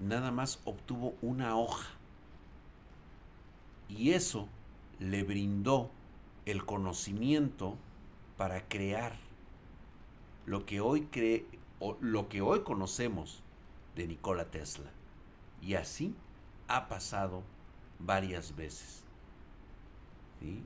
nada 0.00 0.30
más 0.30 0.60
obtuvo 0.64 1.14
una 1.22 1.56
hoja. 1.56 1.88
Y 3.88 4.12
eso 4.12 4.48
le 4.98 5.22
brindó 5.22 5.90
el 6.46 6.64
conocimiento 6.64 7.76
para 8.36 8.68
crear 8.68 9.16
lo 10.46 10.64
que 10.64 10.80
hoy 10.80 11.06
cree 11.10 11.46
o 11.80 11.96
lo 12.00 12.28
que 12.28 12.40
hoy 12.40 12.60
conocemos 12.60 13.42
de 13.96 14.06
Nikola 14.06 14.46
Tesla. 14.46 14.90
Y 15.60 15.74
así 15.74 16.14
ha 16.68 16.88
pasado 16.88 17.42
varias 17.98 18.54
veces. 18.56 19.02
¿sí? 20.40 20.62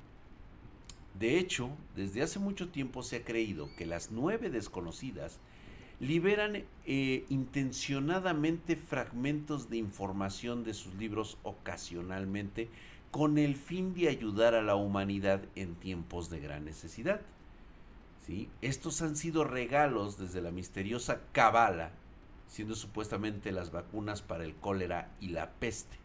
De 1.19 1.39
hecho, 1.39 1.71
desde 1.95 2.23
hace 2.23 2.39
mucho 2.39 2.69
tiempo 2.69 3.03
se 3.03 3.17
ha 3.17 3.25
creído 3.25 3.69
que 3.77 3.87
las 3.87 4.11
nueve 4.11 4.51
desconocidas 4.51 5.39
liberan 6.01 6.65
eh, 6.85 7.25
intencionadamente 7.29 8.75
fragmentos 8.75 9.71
de 9.71 9.77
información 9.77 10.65
de 10.65 10.75
sus 10.75 10.95
libros 10.95 11.39
ocasionalmente 11.45 12.69
con 13.13 13.39
el 13.39 13.55
fin 13.55 13.95
de 13.95 14.09
ayudar 14.09 14.55
a 14.55 14.63
la 14.63 14.75
humanidad 14.75 15.43
en 15.55 15.75
tiempos 15.77 16.29
de 16.31 16.41
gran 16.41 16.65
necesidad. 16.65 17.21
¿Sí? 18.27 18.49
Estos 18.63 19.03
han 19.03 19.17
sido 19.17 19.45
regalos 19.45 20.19
desde 20.19 20.41
la 20.41 20.51
misteriosa 20.51 21.21
Cabala, 21.33 21.91
siendo 22.49 22.75
supuestamente 22.75 23.53
las 23.53 23.71
vacunas 23.71 24.23
para 24.23 24.45
el 24.45 24.55
cólera 24.55 25.11
y 25.21 25.29
la 25.29 25.51
peste. 25.51 26.02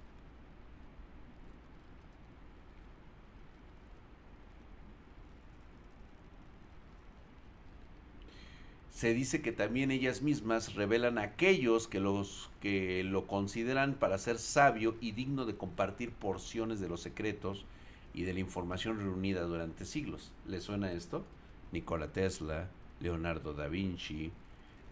Se 8.97 9.13
dice 9.13 9.43
que 9.43 9.51
también 9.51 9.91
ellas 9.91 10.23
mismas 10.23 10.73
revelan 10.73 11.19
a 11.19 11.21
aquellos 11.21 11.87
que, 11.87 11.99
los, 11.99 12.49
que 12.61 13.03
lo 13.03 13.27
consideran 13.27 13.93
para 13.93 14.17
ser 14.17 14.39
sabio 14.39 14.95
y 14.99 15.11
digno 15.11 15.45
de 15.45 15.55
compartir 15.55 16.11
porciones 16.11 16.79
de 16.79 16.89
los 16.89 17.01
secretos 17.01 17.67
y 18.15 18.23
de 18.23 18.33
la 18.33 18.39
información 18.39 18.97
reunida 18.97 19.43
durante 19.43 19.85
siglos. 19.85 20.31
¿Le 20.47 20.61
suena 20.61 20.91
esto? 20.91 21.23
Nikola 21.71 22.11
Tesla, 22.11 22.69
Leonardo 22.99 23.53
da 23.53 23.67
Vinci, 23.67 24.31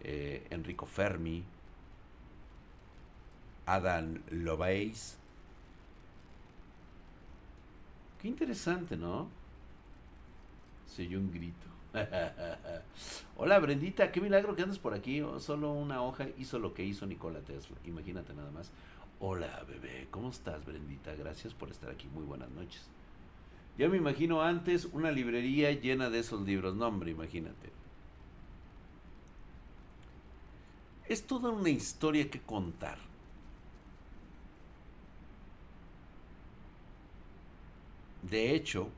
eh, 0.04 0.46
Enrico 0.50 0.86
Fermi, 0.86 1.42
Adam 3.66 4.22
Lovelace. 4.30 5.16
Qué 8.22 8.28
interesante, 8.28 8.96
¿no? 8.96 9.28
Se 10.86 11.02
oyó 11.02 11.18
un 11.18 11.32
grito. 11.32 11.75
Hola 13.36 13.58
Brendita, 13.58 14.12
qué 14.12 14.20
milagro 14.20 14.54
que 14.54 14.62
andas 14.62 14.78
por 14.78 14.94
aquí. 14.94 15.20
Oh, 15.20 15.40
solo 15.40 15.72
una 15.72 16.02
hoja 16.02 16.26
hizo 16.38 16.58
lo 16.58 16.74
que 16.74 16.84
hizo 16.84 17.06
Nikola 17.06 17.40
Tesla. 17.40 17.76
Imagínate 17.84 18.34
nada 18.34 18.50
más. 18.50 18.70
Hola 19.20 19.64
bebé, 19.66 20.08
¿cómo 20.10 20.30
estás 20.30 20.64
Brendita? 20.64 21.14
Gracias 21.14 21.54
por 21.54 21.70
estar 21.70 21.90
aquí. 21.90 22.08
Muy 22.08 22.24
buenas 22.24 22.50
noches. 22.50 22.82
Ya 23.78 23.88
me 23.88 23.96
imagino 23.96 24.42
antes 24.42 24.86
una 24.86 25.10
librería 25.10 25.70
llena 25.72 26.10
de 26.10 26.20
esos 26.20 26.42
libros. 26.42 26.74
No, 26.74 26.86
hombre, 26.88 27.10
imagínate. 27.10 27.70
Es 31.08 31.26
toda 31.26 31.50
una 31.50 31.70
historia 31.70 32.30
que 32.30 32.40
contar. 32.40 32.98
De 38.22 38.54
hecho, 38.54 38.88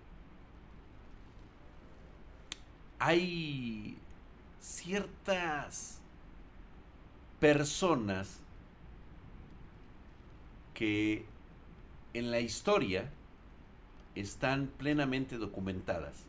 hay 2.98 3.96
ciertas 4.60 6.00
personas 7.40 8.40
que 10.74 11.24
en 12.14 12.30
la 12.30 12.40
historia 12.40 13.10
están 14.14 14.66
plenamente 14.78 15.38
documentadas. 15.38 16.24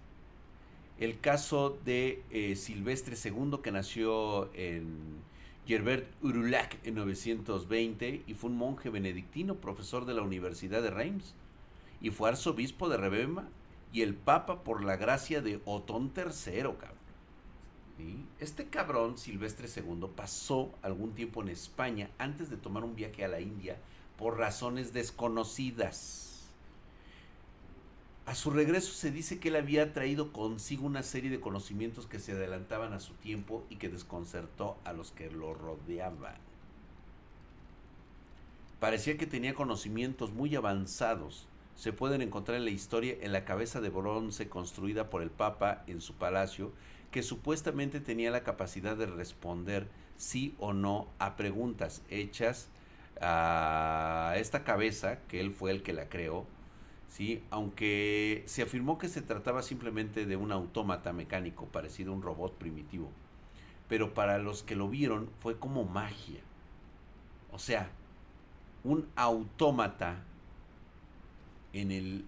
El 1.00 1.20
caso 1.20 1.80
de 1.86 2.24
eh, 2.30 2.56
Silvestre 2.56 3.16
II, 3.16 3.60
que 3.64 3.72
nació 3.72 4.54
en 4.54 5.22
Gerbert 5.66 6.08
Urulac 6.22 6.78
en 6.86 6.96
920 6.96 8.24
y 8.28 8.34
fue 8.34 8.50
un 8.50 8.58
monje 8.58 8.90
benedictino, 8.90 9.56
profesor 9.56 10.06
de 10.06 10.14
la 10.14 10.22
Universidad 10.22 10.82
de 10.82 10.92
Reims, 10.92 11.34
y 12.02 12.12
fue 12.12 12.30
arzobispo 12.30 12.90
de 12.90 12.98
Rebema 12.98 13.48
y 13.92 14.02
el 14.02 14.16
papa 14.16 14.64
por 14.64 14.84
la 14.84 14.98
gracia 14.98 15.42
de 15.42 15.62
Otón 15.66 16.12
III, 16.16 16.62
cabrón. 16.80 17.00
Este 18.40 18.68
cabrón, 18.68 19.18
Silvestre 19.18 19.68
II, 19.68 20.08
pasó 20.16 20.72
algún 20.82 21.14
tiempo 21.14 21.42
en 21.42 21.50
España 21.50 22.10
antes 22.18 22.50
de 22.50 22.56
tomar 22.56 22.84
un 22.84 22.96
viaje 22.96 23.26
a 23.26 23.28
la 23.28 23.42
India 23.42 23.78
por 24.18 24.38
razones 24.38 24.94
desconocidas. 24.94 26.30
A 28.26 28.36
su 28.36 28.52
regreso 28.52 28.94
se 28.94 29.12
dice 29.12 29.40
que 29.40 29.50
él 29.50 29.56
había 29.56 29.92
traído 29.92 30.32
consigo 30.32 30.86
una 30.86 31.04
serie 31.04 31.32
de 31.32 31.42
conocimientos 31.42 32.06
que 32.06 32.20
se 32.20 32.34
adelantaban 32.34 32.94
a 32.94 33.00
su 33.00 33.14
tiempo 33.16 33.66
y 33.70 33.78
que 33.78 33.90
desconcertó 33.90 34.78
a 34.86 34.94
los 34.94 35.12
que 35.12 35.32
lo 35.32 35.54
rodeaban. 35.54 36.38
Parecía 38.80 39.18
que 39.18 39.26
tenía 39.26 39.56
conocimientos 39.56 40.32
muy 40.32 40.56
avanzados. 40.56 41.48
Se 41.80 41.94
pueden 41.94 42.22
encontrar 42.22 42.58
en 42.58 42.66
la 42.66 42.72
historia 42.72 43.16
en 43.22 43.32
la 43.32 43.46
cabeza 43.46 43.80
de 43.80 43.88
bronce 43.88 44.50
construida 44.50 45.10
por 45.10 45.22
el 45.22 45.30
Papa 45.30 45.86
en 45.88 46.02
su 46.02 46.14
palacio, 46.16 46.74
que 47.10 47.24
supuestamente 47.24 48.02
tenía 48.02 48.32
la 48.32 48.44
capacidad 48.44 48.98
de 48.98 49.06
responder 49.06 49.88
sí 50.18 50.56
o 50.60 50.74
no 50.74 51.08
a 51.20 51.38
preguntas 51.38 52.04
hechas 52.10 52.68
a 53.22 54.34
esta 54.36 54.66
cabeza, 54.66 55.20
que 55.30 55.40
él 55.40 55.52
fue 55.52 55.72
el 55.72 55.82
que 55.82 55.94
la 55.94 56.10
creó, 56.10 56.46
¿sí? 57.08 57.42
aunque 57.50 58.44
se 58.46 58.62
afirmó 58.62 58.98
que 58.98 59.08
se 59.08 59.22
trataba 59.22 59.62
simplemente 59.62 60.26
de 60.26 60.36
un 60.36 60.52
autómata 60.52 61.14
mecánico 61.14 61.68
parecido 61.68 62.12
a 62.12 62.16
un 62.16 62.22
robot 62.22 62.56
primitivo. 62.56 63.10
Pero 63.88 64.14
para 64.14 64.38
los 64.38 64.64
que 64.64 64.76
lo 64.76 64.90
vieron 64.90 65.30
fue 65.38 65.58
como 65.58 65.86
magia. 65.86 66.42
O 67.54 67.58
sea, 67.58 67.90
un 68.84 69.08
autómata 69.16 70.26
en 71.74 71.92
el 71.92 72.26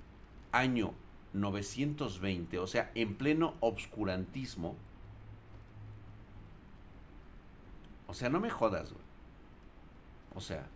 año 0.51 0.93
920, 1.33 2.59
o 2.59 2.67
sea, 2.67 2.91
en 2.95 3.15
pleno 3.15 3.55
obscurantismo. 3.59 4.75
O 8.07 8.13
sea, 8.13 8.29
no 8.29 8.39
me 8.39 8.49
jodas, 8.49 8.91
güey. 8.91 9.03
O 10.35 10.41
sea, 10.41 10.67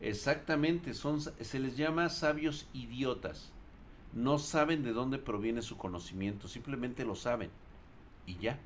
Exactamente, 0.00 0.94
son, 0.94 1.20
se 1.20 1.58
les 1.60 1.76
llama 1.76 2.08
sabios 2.08 2.68
idiotas. 2.72 3.52
No 4.12 4.38
saben 4.38 4.82
de 4.82 4.92
dónde 4.92 5.18
proviene 5.18 5.62
su 5.62 5.76
conocimiento, 5.76 6.48
simplemente 6.48 7.04
lo 7.04 7.14
saben. 7.16 7.50
Y 8.26 8.38
ya. 8.38 8.58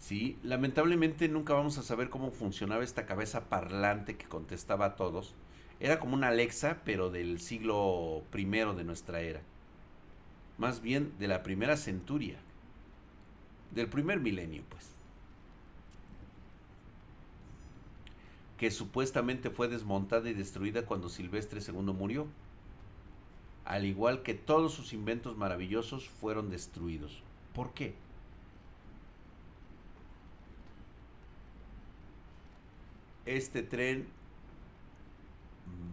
Sí, 0.00 0.38
lamentablemente 0.42 1.28
nunca 1.28 1.54
vamos 1.54 1.78
a 1.78 1.82
saber 1.82 2.10
cómo 2.10 2.32
funcionaba 2.32 2.82
esta 2.82 3.06
cabeza 3.06 3.48
parlante 3.48 4.16
que 4.16 4.26
contestaba 4.26 4.86
a 4.86 4.96
todos. 4.96 5.34
Era 5.78 6.00
como 6.00 6.14
una 6.14 6.28
Alexa, 6.28 6.80
pero 6.84 7.10
del 7.10 7.38
siglo 7.38 8.24
primero 8.30 8.74
de 8.74 8.82
nuestra 8.82 9.20
era. 9.20 9.42
Más 10.58 10.80
bien 10.80 11.12
de 11.18 11.28
la 11.28 11.42
primera 11.42 11.76
centuria. 11.76 12.38
Del 13.72 13.88
primer 13.88 14.18
milenio, 14.18 14.64
pues. 14.68 14.90
que 18.60 18.70
supuestamente 18.70 19.48
fue 19.48 19.68
desmontada 19.68 20.28
y 20.28 20.34
destruida 20.34 20.84
cuando 20.84 21.08
Silvestre 21.08 21.62
II 21.66 21.94
murió. 21.94 22.26
Al 23.64 23.86
igual 23.86 24.22
que 24.22 24.34
todos 24.34 24.74
sus 24.74 24.92
inventos 24.92 25.38
maravillosos 25.38 26.10
fueron 26.10 26.50
destruidos. 26.50 27.22
¿Por 27.54 27.72
qué? 27.72 27.94
Este 33.30 33.62
tren 33.62 34.08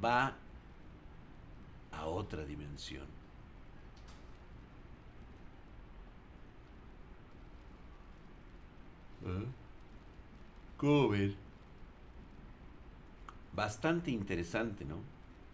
va 0.03 0.35
a 1.91 2.05
otra 2.07 2.43
dimensión. 2.43 3.05
¿Eh? 9.23 9.45
¿Cómo 10.77 11.11
bastante 13.53 14.09
interesante, 14.09 14.83
¿no? 14.83 14.95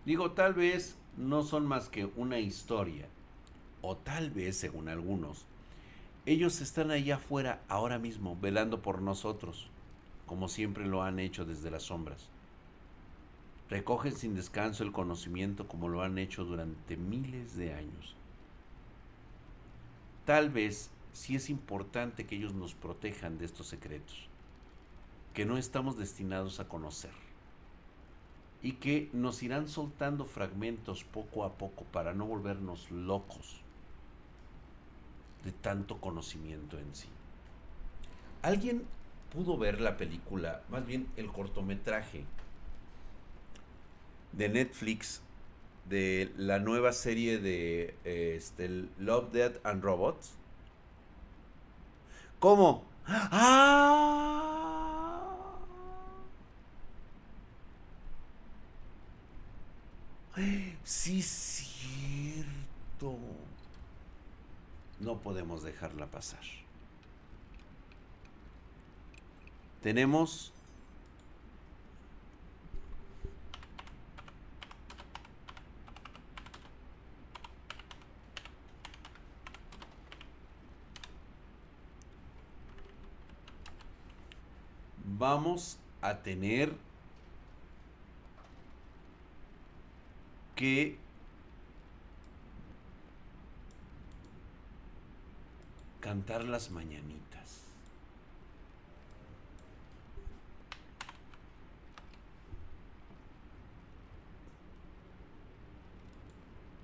Digo, 0.05 0.31
tal 0.31 0.53
vez 0.53 0.95
no 1.17 1.43
son 1.43 1.65
más 1.65 1.89
que 1.89 2.05
una 2.15 2.39
historia, 2.39 3.07
o 3.81 3.97
tal 3.97 4.31
vez, 4.31 4.55
según 4.55 4.87
algunos, 4.87 5.45
ellos 6.25 6.61
están 6.61 6.91
allá 6.91 7.15
afuera 7.17 7.61
ahora 7.67 7.99
mismo, 7.99 8.37
velando 8.39 8.81
por 8.81 9.01
nosotros, 9.01 9.69
como 10.25 10.47
siempre 10.47 10.85
lo 10.85 11.03
han 11.03 11.19
hecho 11.19 11.45
desde 11.45 11.71
las 11.71 11.83
sombras. 11.83 12.29
Recogen 13.69 14.15
sin 14.15 14.35
descanso 14.35 14.83
el 14.83 14.91
conocimiento 14.91 15.67
como 15.67 15.87
lo 15.87 16.03
han 16.03 16.17
hecho 16.17 16.45
durante 16.45 16.97
miles 16.97 17.55
de 17.55 17.73
años. 17.73 18.15
Tal 20.25 20.49
vez 20.49 20.89
sí 21.11 21.35
es 21.35 21.49
importante 21.49 22.25
que 22.25 22.35
ellos 22.35 22.53
nos 22.53 22.73
protejan 22.73 23.37
de 23.37 23.45
estos 23.45 23.67
secretos, 23.67 24.27
que 25.33 25.45
no 25.45 25.57
estamos 25.57 25.97
destinados 25.97 26.59
a 26.59 26.67
conocer 26.67 27.11
y 28.61 28.73
que 28.73 29.09
nos 29.11 29.43
irán 29.43 29.67
soltando 29.67 30.25
fragmentos 30.25 31.03
poco 31.03 31.43
a 31.43 31.53
poco 31.53 31.83
para 31.85 32.13
no 32.13 32.25
volvernos 32.25 32.89
locos 32.91 33.59
de 35.43 35.51
tanto 35.51 35.99
conocimiento 35.99 36.79
en 36.79 36.95
sí. 36.95 37.09
¿Alguien 38.41 38.83
pudo 39.33 39.57
ver 39.57 39.81
la 39.81 39.97
película, 39.97 40.61
más 40.69 40.85
bien 40.85 41.07
el 41.17 41.27
cortometraje 41.27 42.23
de 44.31 44.49
Netflix 44.49 45.21
de 45.89 46.31
la 46.37 46.59
nueva 46.59 46.93
serie 46.93 47.39
de 47.39 47.95
este, 48.03 48.87
Love, 48.99 49.31
Death 49.31 49.65
and 49.65 49.83
Robots? 49.83 50.33
¿Cómo? 52.39 52.83
¡Ah! 53.05 53.93
Sí, 60.83 61.21
cierto. 61.21 63.17
No 64.99 65.17
podemos 65.19 65.63
dejarla 65.63 66.07
pasar. 66.07 66.62
Tenemos 69.83 70.53
vamos 85.23 85.77
a 86.01 86.17
tener 86.17 86.73
que 90.55 90.97
cantar 96.01 96.43
las 96.43 96.71
mañanitas. 96.71 97.62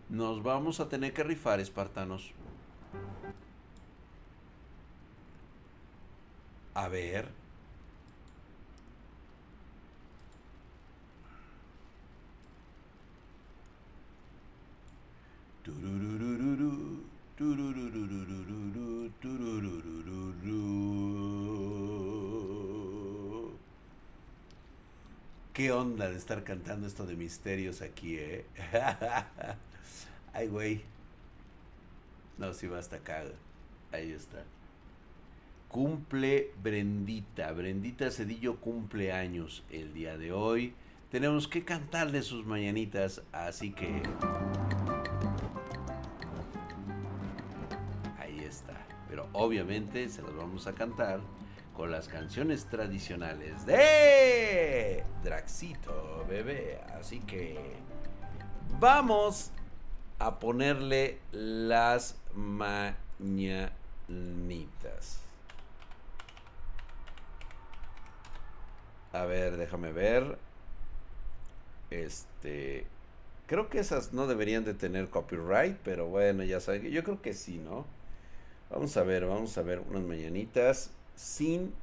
Nos 0.10 0.42
vamos 0.42 0.80
a 0.80 0.90
tener 0.90 1.14
que 1.14 1.24
rifar, 1.24 1.60
espartanos. 1.60 2.34
A 6.74 6.88
ver. 6.88 7.30
¿Qué 25.54 25.72
onda 25.72 26.10
de 26.10 26.18
estar 26.18 26.44
cantando 26.44 26.88
esto 26.88 27.06
de 27.06 27.16
misterios 27.16 27.82
aquí, 27.82 28.18
eh? 28.18 28.46
Ay, 30.34 30.48
güey. 30.48 30.84
No, 32.38 32.54
si 32.54 32.68
va 32.68 32.80
hasta 32.80 32.98
acá. 32.98 33.24
Ahí 33.92 34.12
está. 34.12 34.44
Cumple 35.68 36.52
Brendita. 36.62 37.52
Brendita 37.52 38.10
Cedillo 38.12 38.60
cumple 38.60 39.12
años 39.12 39.64
el 39.70 39.94
día 39.94 40.18
de 40.18 40.32
hoy. 40.32 40.74
Tenemos 41.12 41.48
que 41.48 41.64
cantarle 41.64 42.22
sus 42.22 42.46
mañanitas, 42.46 43.24
así 43.32 43.72
que... 43.72 44.02
Ahí 48.20 48.40
está. 48.40 48.86
Pero 49.10 49.28
obviamente 49.34 50.08
se 50.10 50.22
las 50.22 50.36
vamos 50.36 50.68
a 50.68 50.74
cantar 50.74 51.20
con 51.76 51.92
las 51.92 52.08
canciones 52.08 52.66
tradicionales 52.66 53.66
de 53.66 55.04
Draxito 55.24 56.26
Bebé. 56.30 56.80
Así 57.00 57.20
que 57.22 57.76
vamos 58.80 59.52
a 60.20 60.40
ponerle 60.40 61.18
las 61.32 62.18
mañanitas. 62.36 63.72
A 69.14 69.26
ver, 69.26 69.58
déjame 69.58 69.92
ver. 69.92 70.38
Este. 71.90 72.86
Creo 73.48 73.70
que 73.70 73.80
esas 73.80 74.14
no 74.14 74.28
deberían 74.28 74.64
de 74.64 74.76
tener 74.76 75.10
copyright, 75.10 75.78
pero 75.84 76.08
bueno, 76.08 76.44
ya 76.44 76.60
saben. 76.60 76.84
Yo 76.92 77.04
creo 77.04 77.22
que 77.22 77.34
sí, 77.34 77.58
¿no? 77.58 77.86
Vamos 78.70 78.96
a 78.98 79.04
ver, 79.04 79.26
vamos 79.26 79.58
a 79.58 79.64
ver 79.64 79.80
unas 79.80 80.04
mañanitas 80.04 80.92
sin. 81.16 81.74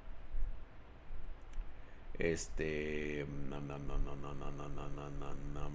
Este. 2.18 3.26
No, 3.49 3.61
no, 3.61 3.78
no, 3.78 3.99
no, 3.99 4.14
no, 4.14 4.34
no, 4.34 4.53
no, 4.53 4.68
no, 4.68 4.89
no, 4.89 5.34
no. 5.55 5.70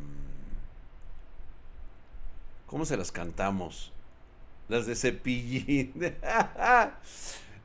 ¿Cómo 2.72 2.86
se 2.86 2.96
las 2.96 3.12
cantamos? 3.12 3.92
Las 4.70 4.86
de 4.86 4.96
cepillín. 4.96 5.92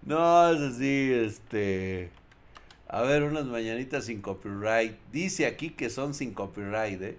no, 0.02 0.50
es 0.50 0.60
así, 0.60 1.12
este. 1.14 2.10
A 2.88 3.02
ver, 3.02 3.22
unas 3.22 3.44
mañanitas 3.44 4.06
sin 4.06 4.20
copyright. 4.20 4.96
Dice 5.12 5.46
aquí 5.46 5.70
que 5.70 5.90
son 5.90 6.12
sin 6.12 6.34
copyright, 6.34 7.00
¿eh? 7.00 7.18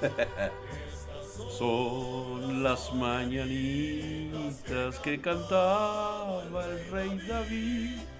Son 1.58 2.62
las 2.62 2.94
mañanitas 2.94 5.00
que 5.00 5.20
cantaba 5.20 6.44
el 6.44 6.90
rey 6.92 7.18
David. 7.26 8.13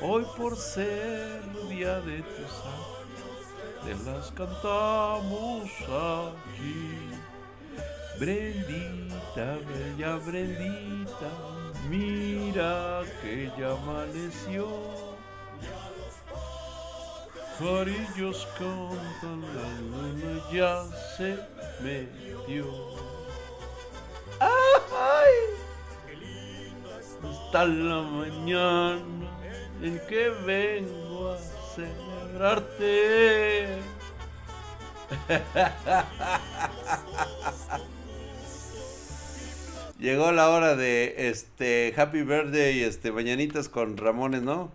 Hoy 0.00 0.24
por 0.36 0.56
ser 0.56 1.42
día 1.68 2.00
de 2.00 2.18
tu 2.18 2.44
te 3.84 3.94
las 4.04 4.30
cantamos 4.30 5.68
aquí. 5.80 7.10
Brendita, 8.20 9.58
bella 9.66 10.16
Brendita, 10.24 11.30
mira 11.90 13.02
que 13.20 13.50
ya 13.58 13.72
amaneció. 13.72 14.68
Jarillos 17.58 18.46
cantan, 18.56 19.40
la 19.56 19.68
luna 19.80 20.42
ya 20.52 20.84
se 21.16 21.40
metió. 21.82 22.66
¡Ay! 24.38 25.34
Hasta 27.20 27.64
la 27.64 28.02
mañana 28.02 29.37
en 29.82 29.98
que 30.08 30.30
vengo 30.44 31.32
a 31.32 31.38
celebrarte. 31.74 33.78
Llegó 39.98 40.32
la 40.32 40.50
hora 40.50 40.76
de 40.76 41.28
este 41.28 41.94
Happy 41.96 42.22
Birthday 42.22 42.78
y 42.78 42.82
este 42.84 43.10
mañanitas 43.10 43.68
con 43.68 43.96
Ramones, 43.96 44.42
¿no? 44.42 44.70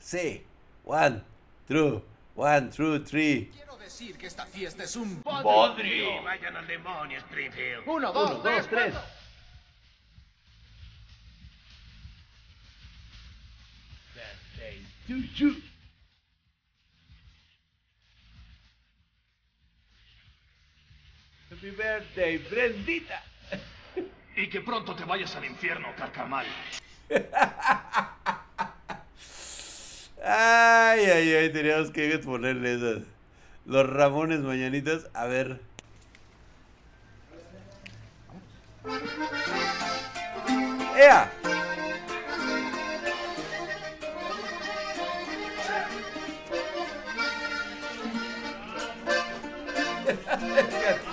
Sí. 0.00 0.42
One, 0.84 1.22
two, 1.68 2.02
one, 2.36 2.70
two, 2.70 3.02
three. 3.02 3.50
Decir 3.98 4.18
que 4.18 4.26
esta 4.26 4.44
fiesta 4.44 4.84
es 4.84 4.94
un 4.94 5.22
bodrio. 5.22 6.22
Vayan 6.22 6.54
al 6.54 6.66
demonio, 6.66 7.18
Springfield. 7.18 7.84
Uno, 7.86 8.12
dos, 8.12 8.30
Uno, 8.30 8.40
dos, 8.40 8.68
tres. 8.68 8.94
Birthday 14.14 14.86
to 15.08 15.14
you. 15.34 15.62
Happy 21.50 21.70
birthday, 21.70 22.36
Brendita. 22.36 23.22
Y 24.36 24.50
que 24.50 24.60
pronto 24.60 24.94
te 24.94 25.04
vayas 25.04 25.34
al 25.36 25.46
infierno, 25.46 25.88
carcamal. 25.96 26.44
Ay, 30.28 31.04
ay, 31.06 31.34
ay, 31.34 31.52
teníamos 31.52 31.90
que 31.92 32.18
ponerle 32.18 32.74
esas. 32.74 33.15
Los 33.66 33.88
Ramones 33.90 34.40
mañanitas. 34.40 35.08
A 35.12 35.26
ver. 35.26 35.60
¡Ea! 40.96 41.32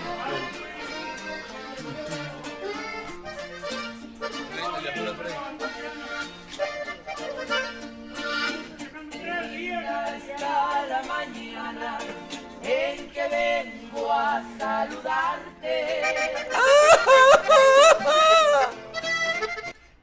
que 13.29 13.35
vengo 13.35 14.11
a 14.11 14.43
saludarte. 14.57 16.01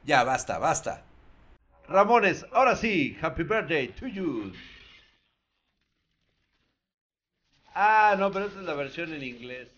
Ya, 0.02 0.24
basta, 0.24 0.58
basta. 0.58 1.04
Ramones, 1.86 2.44
ahora 2.52 2.74
sí, 2.74 3.16
happy 3.22 3.44
birthday 3.44 3.88
to 3.88 4.08
you. 4.08 4.52
Ah, 7.74 8.16
no, 8.18 8.32
pero 8.32 8.46
esta 8.46 8.58
es 8.58 8.66
la 8.66 8.74
versión 8.74 9.12
en 9.12 9.22
inglés. 9.22 9.68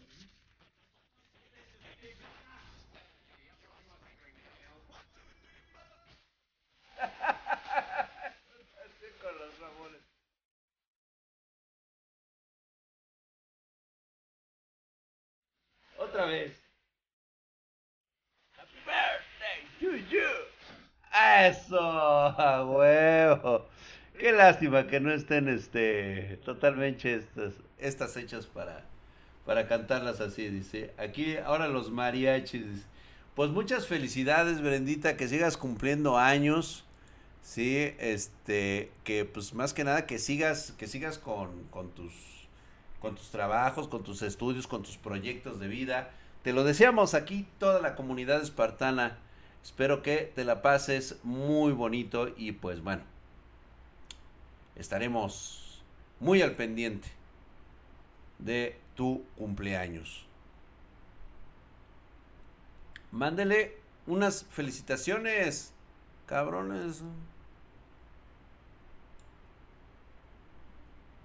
Otra 16.12 16.26
vez. 16.26 16.52
Happy 18.54 18.76
birthday 18.84 19.64
to 19.80 19.96
you. 20.10 20.28
Eso, 21.10 21.80
a 21.80 22.66
huevo. 22.66 23.66
Qué 24.18 24.30
lástima 24.32 24.86
que 24.86 25.00
no 25.00 25.10
estén 25.10 25.48
este 25.48 26.38
totalmente 26.44 27.14
estas 27.14 27.54
estas 27.78 28.14
hechas 28.18 28.44
para 28.44 28.84
para 29.46 29.66
cantarlas 29.66 30.20
así, 30.20 30.50
dice. 30.50 30.92
Aquí 30.98 31.38
ahora 31.38 31.66
los 31.66 31.90
mariachis. 31.90 32.74
dice. 32.74 32.86
Pues 33.34 33.48
muchas 33.48 33.86
felicidades, 33.86 34.60
Brendita, 34.60 35.16
que 35.16 35.28
sigas 35.28 35.56
cumpliendo 35.56 36.18
años. 36.18 36.84
Sí, 37.40 37.94
este, 37.98 38.92
que 39.04 39.24
pues 39.24 39.54
más 39.54 39.72
que 39.72 39.82
nada 39.82 40.04
que 40.04 40.18
sigas, 40.18 40.72
que 40.72 40.86
sigas 40.86 41.18
con, 41.18 41.64
con 41.70 41.90
tus, 41.90 42.12
con 43.02 43.16
tus 43.16 43.30
trabajos, 43.30 43.88
con 43.88 44.04
tus 44.04 44.22
estudios, 44.22 44.68
con 44.68 44.84
tus 44.84 44.96
proyectos 44.96 45.58
de 45.58 45.66
vida. 45.66 46.12
Te 46.44 46.52
lo 46.52 46.62
deseamos 46.62 47.14
aquí 47.14 47.48
toda 47.58 47.80
la 47.80 47.96
comunidad 47.96 48.40
espartana. 48.40 49.18
Espero 49.62 50.02
que 50.02 50.32
te 50.34 50.44
la 50.44 50.62
pases 50.62 51.18
muy 51.24 51.72
bonito 51.72 52.32
y 52.36 52.52
pues 52.52 52.80
bueno, 52.80 53.02
estaremos 54.76 55.82
muy 56.20 56.42
al 56.42 56.52
pendiente 56.52 57.08
de 58.38 58.78
tu 58.94 59.24
cumpleaños. 59.36 60.24
Mándele 63.10 63.78
unas 64.06 64.44
felicitaciones, 64.44 65.72
cabrones. 66.26 67.02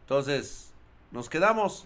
Entonces, 0.02 0.74
nos 1.12 1.30
quedamos 1.30 1.86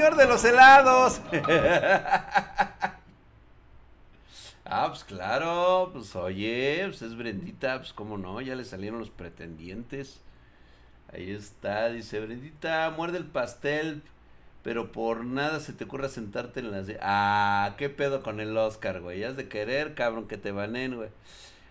señor 0.00 0.16
de 0.16 0.26
los 0.26 0.42
helados! 0.46 1.20
ah, 4.64 4.86
pues 4.88 5.04
claro, 5.04 5.90
pues 5.92 6.16
oye, 6.16 6.84
pues 6.86 7.02
es 7.02 7.14
Brendita, 7.18 7.76
pues 7.76 7.92
cómo 7.92 8.16
no, 8.16 8.40
ya 8.40 8.54
le 8.54 8.64
salieron 8.64 8.98
los 8.98 9.10
pretendientes. 9.10 10.22
Ahí 11.12 11.30
está, 11.32 11.90
dice 11.90 12.18
Brendita, 12.18 12.94
muerde 12.96 13.18
el 13.18 13.26
pastel, 13.26 14.02
pero 14.62 14.90
por 14.90 15.22
nada 15.26 15.60
se 15.60 15.74
te 15.74 15.84
ocurra 15.84 16.08
sentarte 16.08 16.60
en 16.60 16.70
las... 16.70 16.86
Ah, 17.02 17.74
qué 17.76 17.90
pedo 17.90 18.22
con 18.22 18.40
el 18.40 18.56
Oscar, 18.56 19.02
güey, 19.02 19.22
has 19.22 19.36
de 19.36 19.48
querer, 19.48 19.94
cabrón, 19.94 20.28
que 20.28 20.38
te 20.38 20.50
banen, 20.50 20.96
güey. 20.96 21.10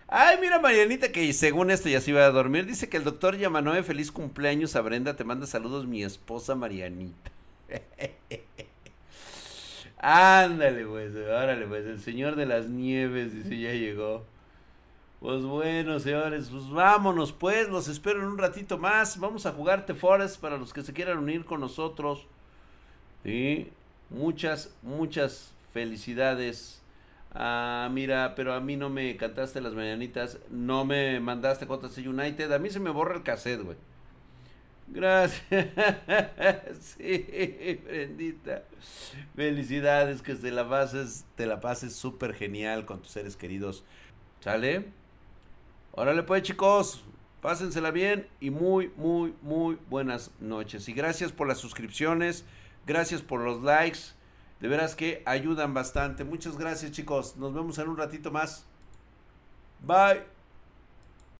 Ay, 0.06 0.38
mira 0.40 0.60
Marianita 0.60 1.10
que 1.10 1.32
según 1.32 1.72
esto 1.72 1.88
ya 1.88 2.00
se 2.00 2.12
iba 2.12 2.24
a 2.24 2.30
dormir. 2.30 2.64
Dice 2.66 2.88
que 2.88 2.96
el 2.96 3.02
doctor 3.02 3.36
Yamanoe, 3.36 3.82
feliz 3.82 4.12
cumpleaños 4.12 4.76
a 4.76 4.82
Brenda. 4.82 5.16
Te 5.16 5.24
manda 5.24 5.48
saludos 5.48 5.88
mi 5.88 6.04
esposa 6.04 6.54
Marianita. 6.54 7.32
Ándale, 9.98 10.86
pues, 10.86 11.14
órale, 11.14 11.66
pues, 11.66 11.86
el 11.86 12.00
señor 12.00 12.36
de 12.36 12.46
las 12.46 12.68
nieves, 12.68 13.34
dice, 13.34 13.58
ya 13.58 13.72
llegó. 13.72 14.24
Pues 15.20 15.42
bueno, 15.42 16.00
señores, 16.00 16.48
pues 16.50 16.70
vámonos, 16.70 17.32
pues, 17.32 17.68
los 17.68 17.88
espero 17.88 18.20
en 18.20 18.26
un 18.26 18.38
ratito 18.38 18.78
más. 18.78 19.20
Vamos 19.20 19.44
a 19.44 19.52
jugar 19.52 19.84
The 19.84 19.94
Forest 19.94 20.40
para 20.40 20.56
los 20.56 20.72
que 20.72 20.82
se 20.82 20.94
quieran 20.94 21.18
unir 21.18 21.44
con 21.44 21.60
nosotros. 21.60 22.26
Y 23.24 23.68
muchas, 24.08 24.74
muchas 24.82 25.52
felicidades 25.74 26.80
Ah, 27.32 27.88
mira, 27.92 28.34
pero 28.34 28.54
a 28.54 28.60
mí 28.60 28.76
no 28.76 28.90
me 28.90 29.16
cantaste 29.16 29.60
las 29.60 29.72
mañanitas, 29.74 30.38
no 30.50 30.84
me 30.84 31.20
mandaste 31.20 31.66
JC 31.66 32.08
United, 32.08 32.50
a 32.52 32.58
mí 32.58 32.70
se 32.70 32.80
me 32.80 32.90
borra 32.90 33.14
el 33.16 33.22
cassette, 33.22 33.62
güey. 33.62 33.76
Gracias. 34.92 35.42
sí, 36.80 37.80
bendita. 37.86 38.64
Felicidades, 39.36 40.20
que 40.20 40.34
te 40.34 40.50
la 40.50 40.68
pases, 40.68 41.24
te 41.36 41.46
la 41.46 41.60
pases 41.60 41.94
súper 41.94 42.34
genial 42.34 42.86
con 42.86 43.00
tus 43.00 43.12
seres 43.12 43.36
queridos. 43.36 43.84
¿Sale? 44.40 44.86
Órale 45.92 46.22
pues 46.22 46.42
chicos, 46.42 47.04
pásensela 47.40 47.90
bien 47.90 48.26
y 48.40 48.50
muy, 48.50 48.92
muy, 48.96 49.34
muy 49.42 49.78
buenas 49.88 50.32
noches. 50.40 50.88
Y 50.88 50.92
gracias 50.92 51.30
por 51.30 51.46
las 51.46 51.58
suscripciones, 51.58 52.44
gracias 52.86 53.22
por 53.22 53.40
los 53.40 53.62
likes. 53.62 54.00
De 54.60 54.68
veras 54.68 54.94
que 54.94 55.22
ayudan 55.24 55.72
bastante. 55.72 56.24
Muchas 56.24 56.58
gracias 56.58 56.92
chicos. 56.92 57.36
Nos 57.36 57.54
vemos 57.54 57.78
en 57.78 57.88
un 57.88 57.96
ratito 57.96 58.30
más. 58.30 58.66
Bye. 59.80 60.39